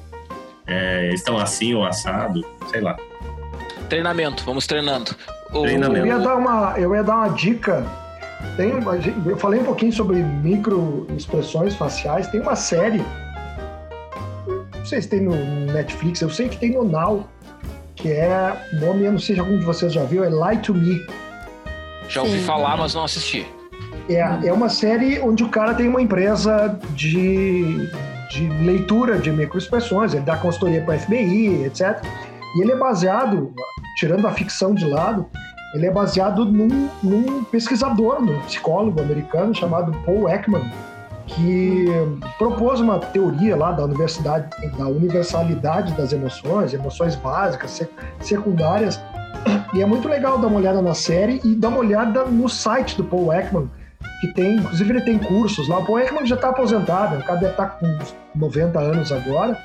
[0.64, 2.96] é, estão assim ou assado, sei lá.
[3.88, 5.16] Treinamento, vamos treinando.
[5.52, 5.62] O...
[5.62, 6.07] Treinamento.
[6.07, 7.84] Eu ia dar uma, eu ia dar uma dica.
[8.57, 8.70] Tem,
[9.26, 12.28] eu falei um pouquinho sobre micro expressões faciais.
[12.28, 13.02] Tem uma série,
[14.76, 15.34] não sei se tem no
[15.72, 17.28] Netflix, eu sei que tem no Now,
[17.96, 20.62] que é, o nome eu não sei se algum de vocês já viu, é Lie
[20.62, 21.04] to Me.
[22.09, 22.44] Já ouvi Sim.
[22.44, 23.44] falar, mas não assisti.
[24.09, 27.90] É, é uma série onde o cara tem uma empresa de,
[28.30, 32.00] de leitura de microexpressões, ele dá consultoria para FBI, etc.
[32.57, 33.52] E ele é baseado,
[33.96, 35.26] tirando a ficção de lado,
[35.74, 40.62] ele é baseado num, num pesquisador, num psicólogo americano chamado Paul Ekman,
[41.26, 41.86] que
[42.38, 44.48] propôs uma teoria lá da universidade,
[44.78, 47.86] da universalidade das emoções, emoções básicas,
[48.20, 49.00] secundárias.
[49.74, 52.96] E é muito legal dar uma olhada na série e dar uma olhada no site
[52.96, 53.68] do Paul Ekman,
[54.20, 55.78] que tem, inclusive ele tem cursos lá.
[55.78, 57.98] O Paul Ekman já está aposentado, o cara deve estar tá com
[58.34, 59.58] 90 anos agora,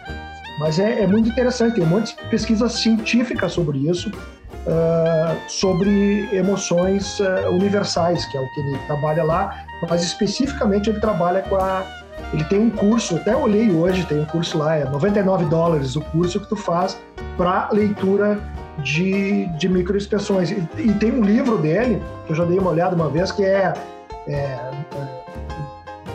[0.60, 6.30] mas é, é, muito interessante, tem um monte de pesquisa científica sobre isso, uh, sobre
[6.32, 11.56] emoções uh, universais, que é o que ele trabalha lá, mas especificamente ele trabalha com
[11.56, 11.84] a.
[12.34, 16.02] Ele tem um curso, até olhei hoje, tem um curso lá, é 99 dólares o
[16.02, 16.98] curso que tu faz
[17.36, 18.40] para leitura
[18.84, 20.52] de, de microexpressões.
[20.52, 23.44] E, e tem um livro dele, que eu já dei uma olhada uma vez, que
[23.44, 23.74] é
[24.34, 25.22] é, é,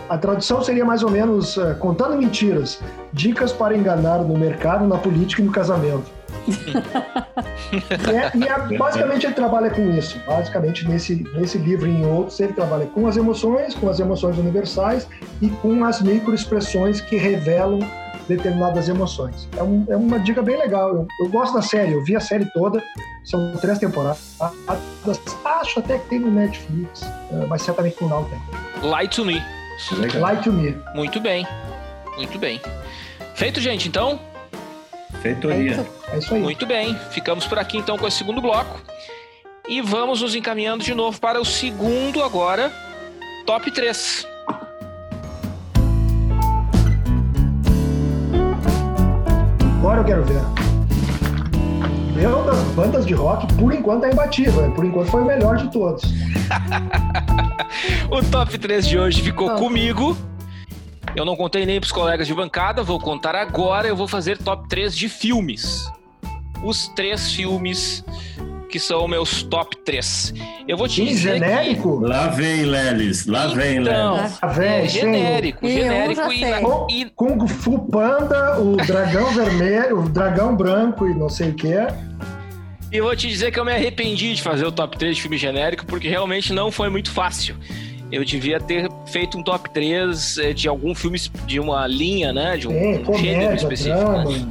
[0.09, 2.81] a tradução seria mais ou menos uh, contando mentiras,
[3.13, 6.05] dicas para enganar no mercado, na política e no casamento.
[6.47, 7.75] e,
[8.15, 10.21] é, e é, basicamente ele trabalha com isso.
[10.27, 14.39] Basicamente nesse, nesse livro e em outros ele trabalha com as emoções, com as emoções
[14.39, 15.09] universais
[15.43, 17.81] e com as microexpressões que revelam
[18.29, 19.49] determinadas emoções.
[19.57, 20.89] É, um, é uma dica bem legal.
[20.89, 22.83] Eu, eu, gosto da série, eu vi a série toda,
[23.25, 24.37] são três temporadas.
[25.45, 28.39] Acho até que tem no Netflix, eh, mas certamente não tem.
[28.83, 29.43] Lie to Me.
[29.93, 30.77] Lie to Me.
[30.95, 31.47] Muito bem,
[32.17, 32.61] muito bem.
[33.35, 34.19] Feito, gente, então?
[35.21, 35.87] Feitoria.
[36.13, 36.41] É isso aí.
[36.41, 38.81] Muito bem, ficamos por aqui então com o segundo bloco.
[39.69, 42.73] E vamos nos encaminhando de novo para o segundo agora,
[43.45, 44.36] top 3.
[49.87, 50.43] Agora eu quero ver.
[52.21, 54.69] Eu, das bandas de rock, por enquanto é imbatível.
[54.73, 56.03] Por enquanto foi o melhor de todos.
[58.11, 59.55] o top 3 de hoje ficou oh.
[59.55, 60.19] comigo.
[61.15, 63.87] Eu não contei nem pros colegas de bancada, vou contar agora.
[63.87, 65.89] Eu vou fazer top 3 de filmes.
[66.65, 68.05] Os três filmes
[68.69, 70.35] que são meus top 3.
[70.67, 72.01] Eu vou te em dizer genérico?
[72.01, 72.07] Que...
[72.07, 73.27] Lá vem, Lelis.
[73.27, 74.41] Lá vem, então, Lelis.
[74.41, 76.87] Lá vem, é, genérico, genérico.
[76.91, 77.11] E, e...
[77.11, 81.75] Kung Fu Panda, o dragão vermelho, o dragão branco e não sei o que.
[82.93, 85.37] E vou te dizer que eu me arrependi de fazer o top 3 de filme
[85.37, 87.57] genérico, porque realmente não foi muito fácil.
[88.11, 92.57] Eu devia ter feito um top 3 eh, de algum filme, de uma linha, né?
[92.57, 93.99] De um, é, um gênero específico.
[93.99, 94.31] Drama.
[94.31, 94.47] Né?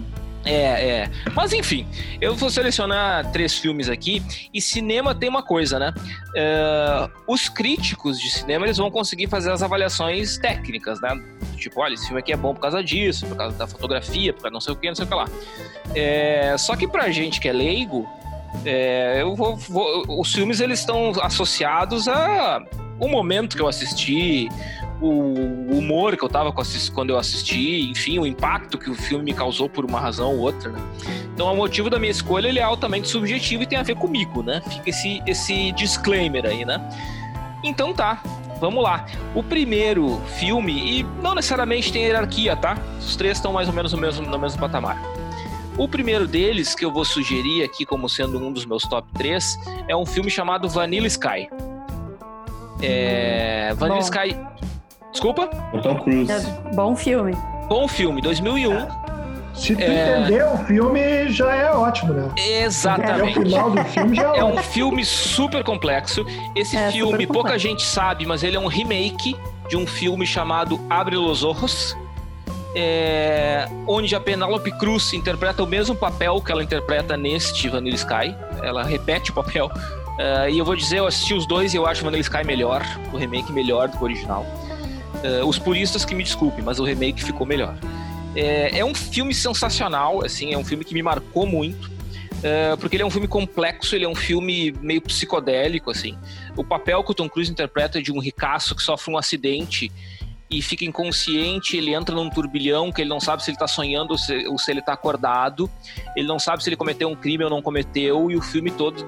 [0.46, 1.12] É, é.
[1.34, 1.88] Mas enfim,
[2.22, 4.22] eu vou selecionar três filmes aqui.
[4.54, 5.94] E cinema tem uma coisa, né?
[5.98, 11.20] Uh, os críticos de cinema eles vão conseguir fazer as avaliações técnicas, né?
[11.58, 14.44] Tipo, olha, esse filme aqui é bom por causa disso, por causa da fotografia, por
[14.44, 15.28] causa não sei o que, não sei o que lá.
[15.96, 18.08] É, só que pra gente que é leigo,
[18.64, 22.64] é, eu vou, vou, os filmes eles estão associados a
[23.00, 24.50] o momento que eu assisti,
[25.02, 26.54] o humor que eu tava
[26.94, 30.40] quando eu assisti, enfim, o impacto que o filme me causou por uma razão ou
[30.40, 30.80] outra, né?
[31.34, 34.42] Então, o motivo da minha escolha ele é altamente subjetivo e tem a ver comigo,
[34.42, 34.62] né?
[34.70, 36.82] Fica esse, esse disclaimer aí, né?
[37.64, 38.22] Então tá,
[38.60, 39.06] vamos lá.
[39.34, 42.78] O primeiro filme, e não necessariamente tem hierarquia, tá?
[43.00, 44.98] Os três estão mais ou menos no mesmo, no mesmo patamar.
[45.78, 49.60] O primeiro deles, que eu vou sugerir aqui como sendo um dos meus top 3,
[49.90, 51.50] é um filme chamado Vanilla Sky.
[52.82, 54.06] É, Vanilla Bom.
[54.06, 54.36] Sky
[55.16, 55.50] Desculpa?
[55.72, 56.30] O Tom Cruise.
[56.30, 56.40] É
[56.76, 57.32] bom filme.
[57.70, 58.86] Bom filme, 2001.
[59.54, 60.20] Se tu é...
[60.20, 62.30] entender o filme, já é ótimo, né?
[62.36, 63.38] Exatamente.
[63.38, 66.26] É o final do filme já é, é um filme super complexo.
[66.54, 69.38] Esse é, filme, pouca gente sabe, mas ele é um remake
[69.70, 71.96] de um filme chamado Abre los Ojos.
[72.76, 78.36] É, onde a Penelope Cruz interpreta o mesmo papel que ela interpreta neste Vanilla Sky.
[78.62, 79.72] Ela repete o papel.
[80.16, 82.46] Uh, e eu vou dizer, eu assisti os dois e eu acho o Vanilla Sky
[82.46, 84.46] melhor, o remake melhor do que o original.
[85.16, 87.78] Uh, os puristas que me desculpem, mas o remake ficou melhor.
[88.36, 92.96] É, é, um filme sensacional, assim, é um filme que me marcou muito, uh, porque
[92.96, 96.18] ele é um filme complexo, ele é um filme meio psicodélico, assim.
[96.56, 99.92] O papel que o Tom Cruise interpreta é de um ricaço que sofre um acidente
[100.50, 104.12] e fica inconsciente, ele entra num turbilhão que ele não sabe se ele está sonhando
[104.12, 105.70] ou se, ou se ele está acordado,
[106.16, 109.06] ele não sabe se ele cometeu um crime ou não cometeu, e o filme todo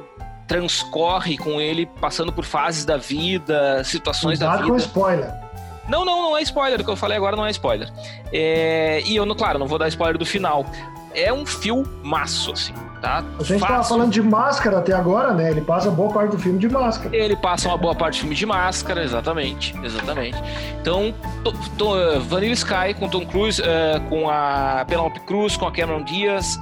[0.47, 4.69] transcorre com ele passando por fases da vida, situações Cuidado da vida.
[4.69, 5.47] com spoiler.
[5.87, 6.81] Não, não, não é spoiler.
[6.81, 7.91] O que eu falei agora não é spoiler.
[8.31, 9.01] É...
[9.05, 10.65] E eu, não, claro, não vou dar spoiler do final.
[11.13, 13.23] É um filmaço, assim, tá?
[13.39, 13.75] A gente Fácil.
[13.75, 15.49] tava falando de máscara até agora, né?
[15.49, 17.15] Ele passa boa parte do filme de máscara.
[17.15, 19.75] Ele passa uma boa parte do filme de máscara, exatamente.
[19.81, 20.37] Exatamente.
[20.79, 25.65] Então, to, to, uh, Vanilla Sky com Tom Cruise, uh, com a Penelope Cruz, com
[25.65, 26.59] a Cameron Diaz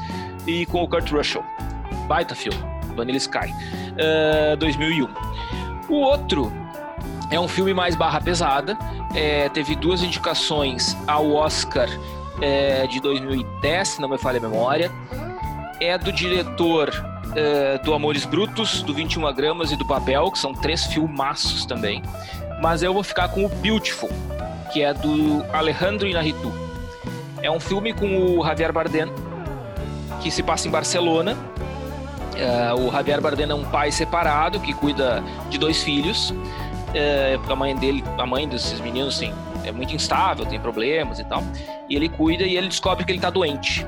[0.47, 1.43] e com o Kurt Russell.
[2.07, 2.74] Baita filme.
[2.95, 3.51] Vanilla Sky.
[4.53, 5.07] Uh, 2001.
[5.89, 6.51] O outro
[7.29, 8.77] é um filme mais barra pesada.
[9.13, 11.87] É, teve duas indicações ao Oscar
[12.41, 14.91] é, de 2010, se não me falha a memória.
[15.79, 16.91] É do diretor
[17.35, 22.01] é, do Amores Brutos, do 21 Gramas e do Papel, que são três filmaços também.
[22.61, 24.09] Mas eu vou ficar com o Beautiful,
[24.71, 26.51] que é do Alejandro Inarritu.
[27.41, 29.11] É um filme com o Javier Bardem,
[30.21, 31.37] que se passa em Barcelona.
[32.35, 36.33] É, o Javier Bardem é um pai separado que cuida de dois filhos
[36.95, 39.33] é, a mãe dele, a mãe desses meninos, assim,
[39.65, 41.43] é muito instável, tem problemas e tal.
[41.89, 43.85] E ele cuida e ele descobre que ele tá doente.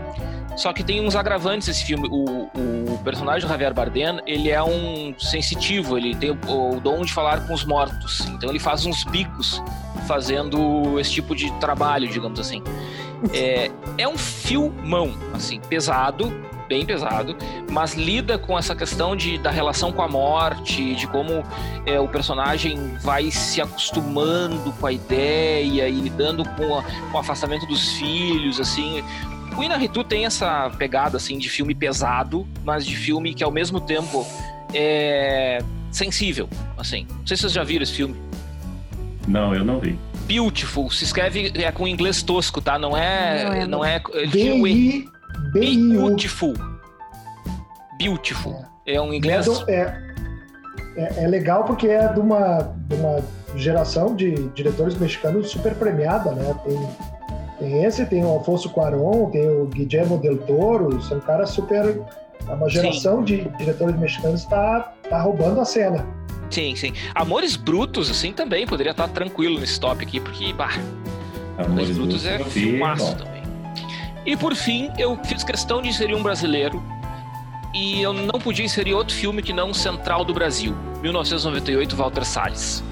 [0.55, 2.07] Só que tem uns agravantes esse filme.
[2.11, 7.03] O, o personagem do Javier Bardem, ele é um sensitivo, ele tem o, o, dom
[7.03, 8.21] de falar com os mortos.
[8.27, 9.61] Então ele faz uns bicos
[10.07, 12.63] fazendo esse tipo de trabalho, digamos assim.
[13.33, 16.33] É, é um filmão, assim, pesado,
[16.67, 17.35] bem pesado,
[17.71, 21.43] mas lida com essa questão de, da relação com a morte, de como
[21.85, 27.19] é, o personagem vai se acostumando com a ideia e lidando com, a, com o
[27.19, 29.03] afastamento dos filhos, assim.
[29.57, 33.81] O Inaritu tem essa pegada, assim, de filme pesado, mas de filme que, ao mesmo
[33.81, 34.25] tempo,
[34.73, 35.59] é
[35.91, 36.47] sensível,
[36.77, 37.07] assim.
[37.09, 38.15] Não sei se vocês já viram esse filme.
[39.27, 39.97] Não, eu não vi.
[40.27, 42.77] Beautiful, se escreve é com inglês tosco, tá?
[42.77, 43.43] Não é.
[43.43, 43.67] Não é.
[43.67, 44.25] Não é, é
[45.59, 46.53] Beautiful.
[47.97, 48.65] Beautiful.
[48.85, 49.47] É, é um inglês.
[49.67, 50.07] É,
[50.95, 53.19] é, é, legal porque é de uma, de uma
[53.55, 56.55] geração de diretores mexicanos super premiada, né?
[56.63, 56.89] Tem,
[57.59, 62.01] tem esse, tem o Alfonso Cuarón, tem o Guillermo del Toro, são caras super.
[62.47, 63.23] É uma geração Sim.
[63.25, 66.05] de diretores mexicanos está tá roubando a cena.
[66.49, 66.93] Sim, sim.
[67.13, 70.69] Amores Brutos, assim, também poderia estar tranquilo nesse top aqui, porque, bah,
[71.57, 73.36] Amores, Amores Brutos, Brutos é filmaço também.
[74.27, 76.83] E por fim, eu fiz questão de inserir um brasileiro
[77.73, 82.83] e eu não podia inserir outro filme que não Central do Brasil, 1998, Walter Salles.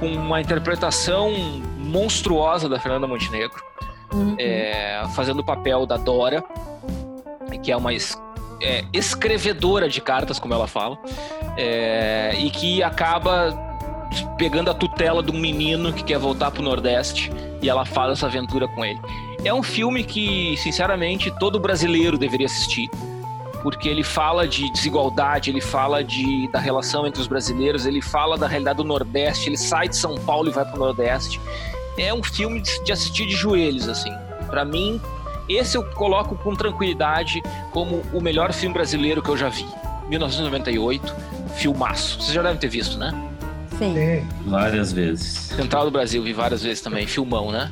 [0.00, 1.30] Com uma interpretação
[1.76, 3.62] monstruosa da Fernanda Montenegro,
[4.10, 4.36] uhum.
[4.38, 6.42] é, fazendo o papel da Dora,
[7.62, 10.96] que é uma é, escrevedora de cartas, como ela fala,
[11.58, 13.52] é, e que acaba
[14.38, 17.30] pegando a tutela de um menino que quer voltar para o Nordeste
[17.60, 18.98] e ela faz essa aventura com ele.
[19.44, 22.90] É um filme que, sinceramente, todo brasileiro deveria assistir,
[23.62, 28.36] porque ele fala de desigualdade, ele fala de, da relação entre os brasileiros, ele fala
[28.36, 31.40] da realidade do Nordeste, ele sai de São Paulo e vai para o Nordeste.
[31.96, 34.12] É um filme de assistir de joelhos, assim.
[34.48, 35.00] Para mim,
[35.48, 39.66] esse eu coloco com tranquilidade como o melhor filme brasileiro que eu já vi.
[40.08, 41.14] 1998,
[41.56, 42.20] filmaço.
[42.20, 43.12] Vocês já devem ter visto, né?
[43.78, 43.94] Sim.
[44.46, 45.26] Várias vezes.
[45.28, 47.70] Central do Brasil, vi várias vezes também, filmão, né?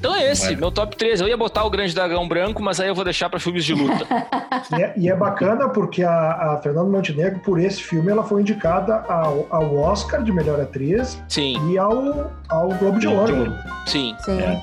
[0.00, 1.20] Então é esse, meu top 3.
[1.20, 3.74] Eu ia botar o Grande Dragão Branco, mas aí eu vou deixar para filmes de
[3.74, 4.06] luta.
[4.78, 8.40] e, é, e, é, bacana porque a, a Fernanda Montenegro, por esse filme, ela foi
[8.40, 11.54] indicada ao, ao Oscar de melhor atriz Sim.
[11.70, 13.54] e ao, ao Globo de Ouro.
[13.86, 14.16] Sim.
[14.24, 14.40] Sim.
[14.40, 14.62] É.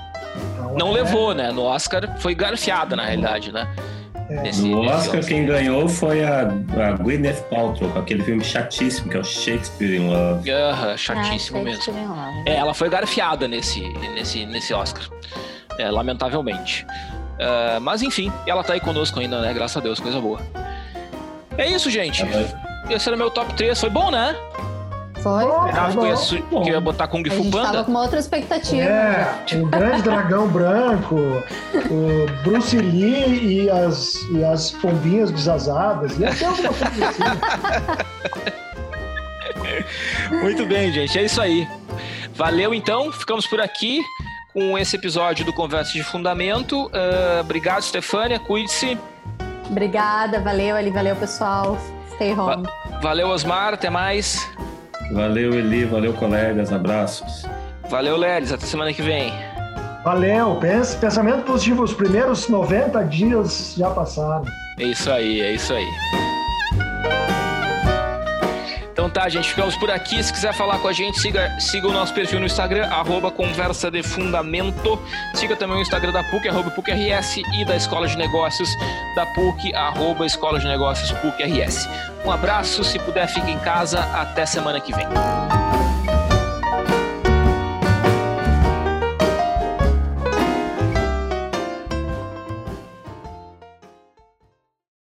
[0.56, 1.04] Então, Não é...
[1.04, 1.52] levou, né?
[1.52, 3.68] No Oscar foi garfiada, na realidade, né?
[4.30, 4.52] É.
[4.62, 9.20] No Oscar, quem ganhou foi a, a Gwyneth Paltrow, com aquele filme chatíssimo, que é
[9.20, 10.52] o Shakespeare in Love.
[10.52, 11.94] Aham, uh, chatíssimo ah, mesmo.
[12.46, 13.82] É, ela foi garfiada nesse,
[14.14, 15.04] nesse, nesse Oscar.
[15.80, 16.86] É, lamentavelmente.
[17.38, 19.54] Uh, mas enfim, ela tá aí conosco ainda, né?
[19.54, 20.42] Graças a Deus, coisa boa.
[21.58, 22.24] É isso, gente.
[22.90, 23.80] Esse era meu top 3.
[23.80, 24.36] Foi bom, né?
[25.28, 25.46] Foi.
[25.72, 27.72] Ah, foi que, que ia botar Kung Fu Panda.
[27.72, 28.82] tava com uma outra expectativa.
[28.82, 36.18] É, o grande dragão branco, o Bruce Lee e as, e as pombinhas desasadas.
[36.18, 37.24] Ia ter alguma coisa assim.
[40.42, 41.18] Muito bem, gente.
[41.18, 41.68] É isso aí.
[42.34, 43.12] Valeu, então.
[43.12, 44.02] Ficamos por aqui
[44.54, 46.86] com esse episódio do Conversa de Fundamento.
[46.88, 48.40] Uh, obrigado, Stefânia.
[48.40, 48.98] Cuide-se.
[49.70, 50.90] Obrigada, valeu, Ali.
[50.90, 51.78] Valeu, pessoal.
[52.16, 52.64] Stay home.
[52.64, 53.74] Va valeu, Osmar.
[53.74, 54.48] Até mais.
[55.12, 55.86] Valeu, Eli.
[55.86, 56.72] Valeu, colegas.
[56.72, 57.46] Abraços.
[57.90, 58.52] Valeu, Lelis.
[58.52, 59.32] Até semana que vem.
[60.04, 60.56] Valeu.
[60.56, 61.84] Pense, pensamento positivo.
[61.84, 64.46] Os primeiros 90 dias já passaram.
[64.80, 65.86] É isso aí, é isso aí.
[68.98, 70.24] Então tá, gente, ficamos por aqui.
[70.24, 73.92] Se quiser falar com a gente, siga, siga o nosso perfil no Instagram, arroba Conversa
[73.92, 75.00] de Fundamento.
[75.36, 78.68] Siga também o Instagram da PUC, arroba PUC-RS e da Escola de Negócios
[79.16, 81.88] da PUC, arroba Escola de Negócios PUC-RS.
[82.26, 84.00] Um abraço, se puder, fique em casa.
[84.00, 85.06] Até semana que vem.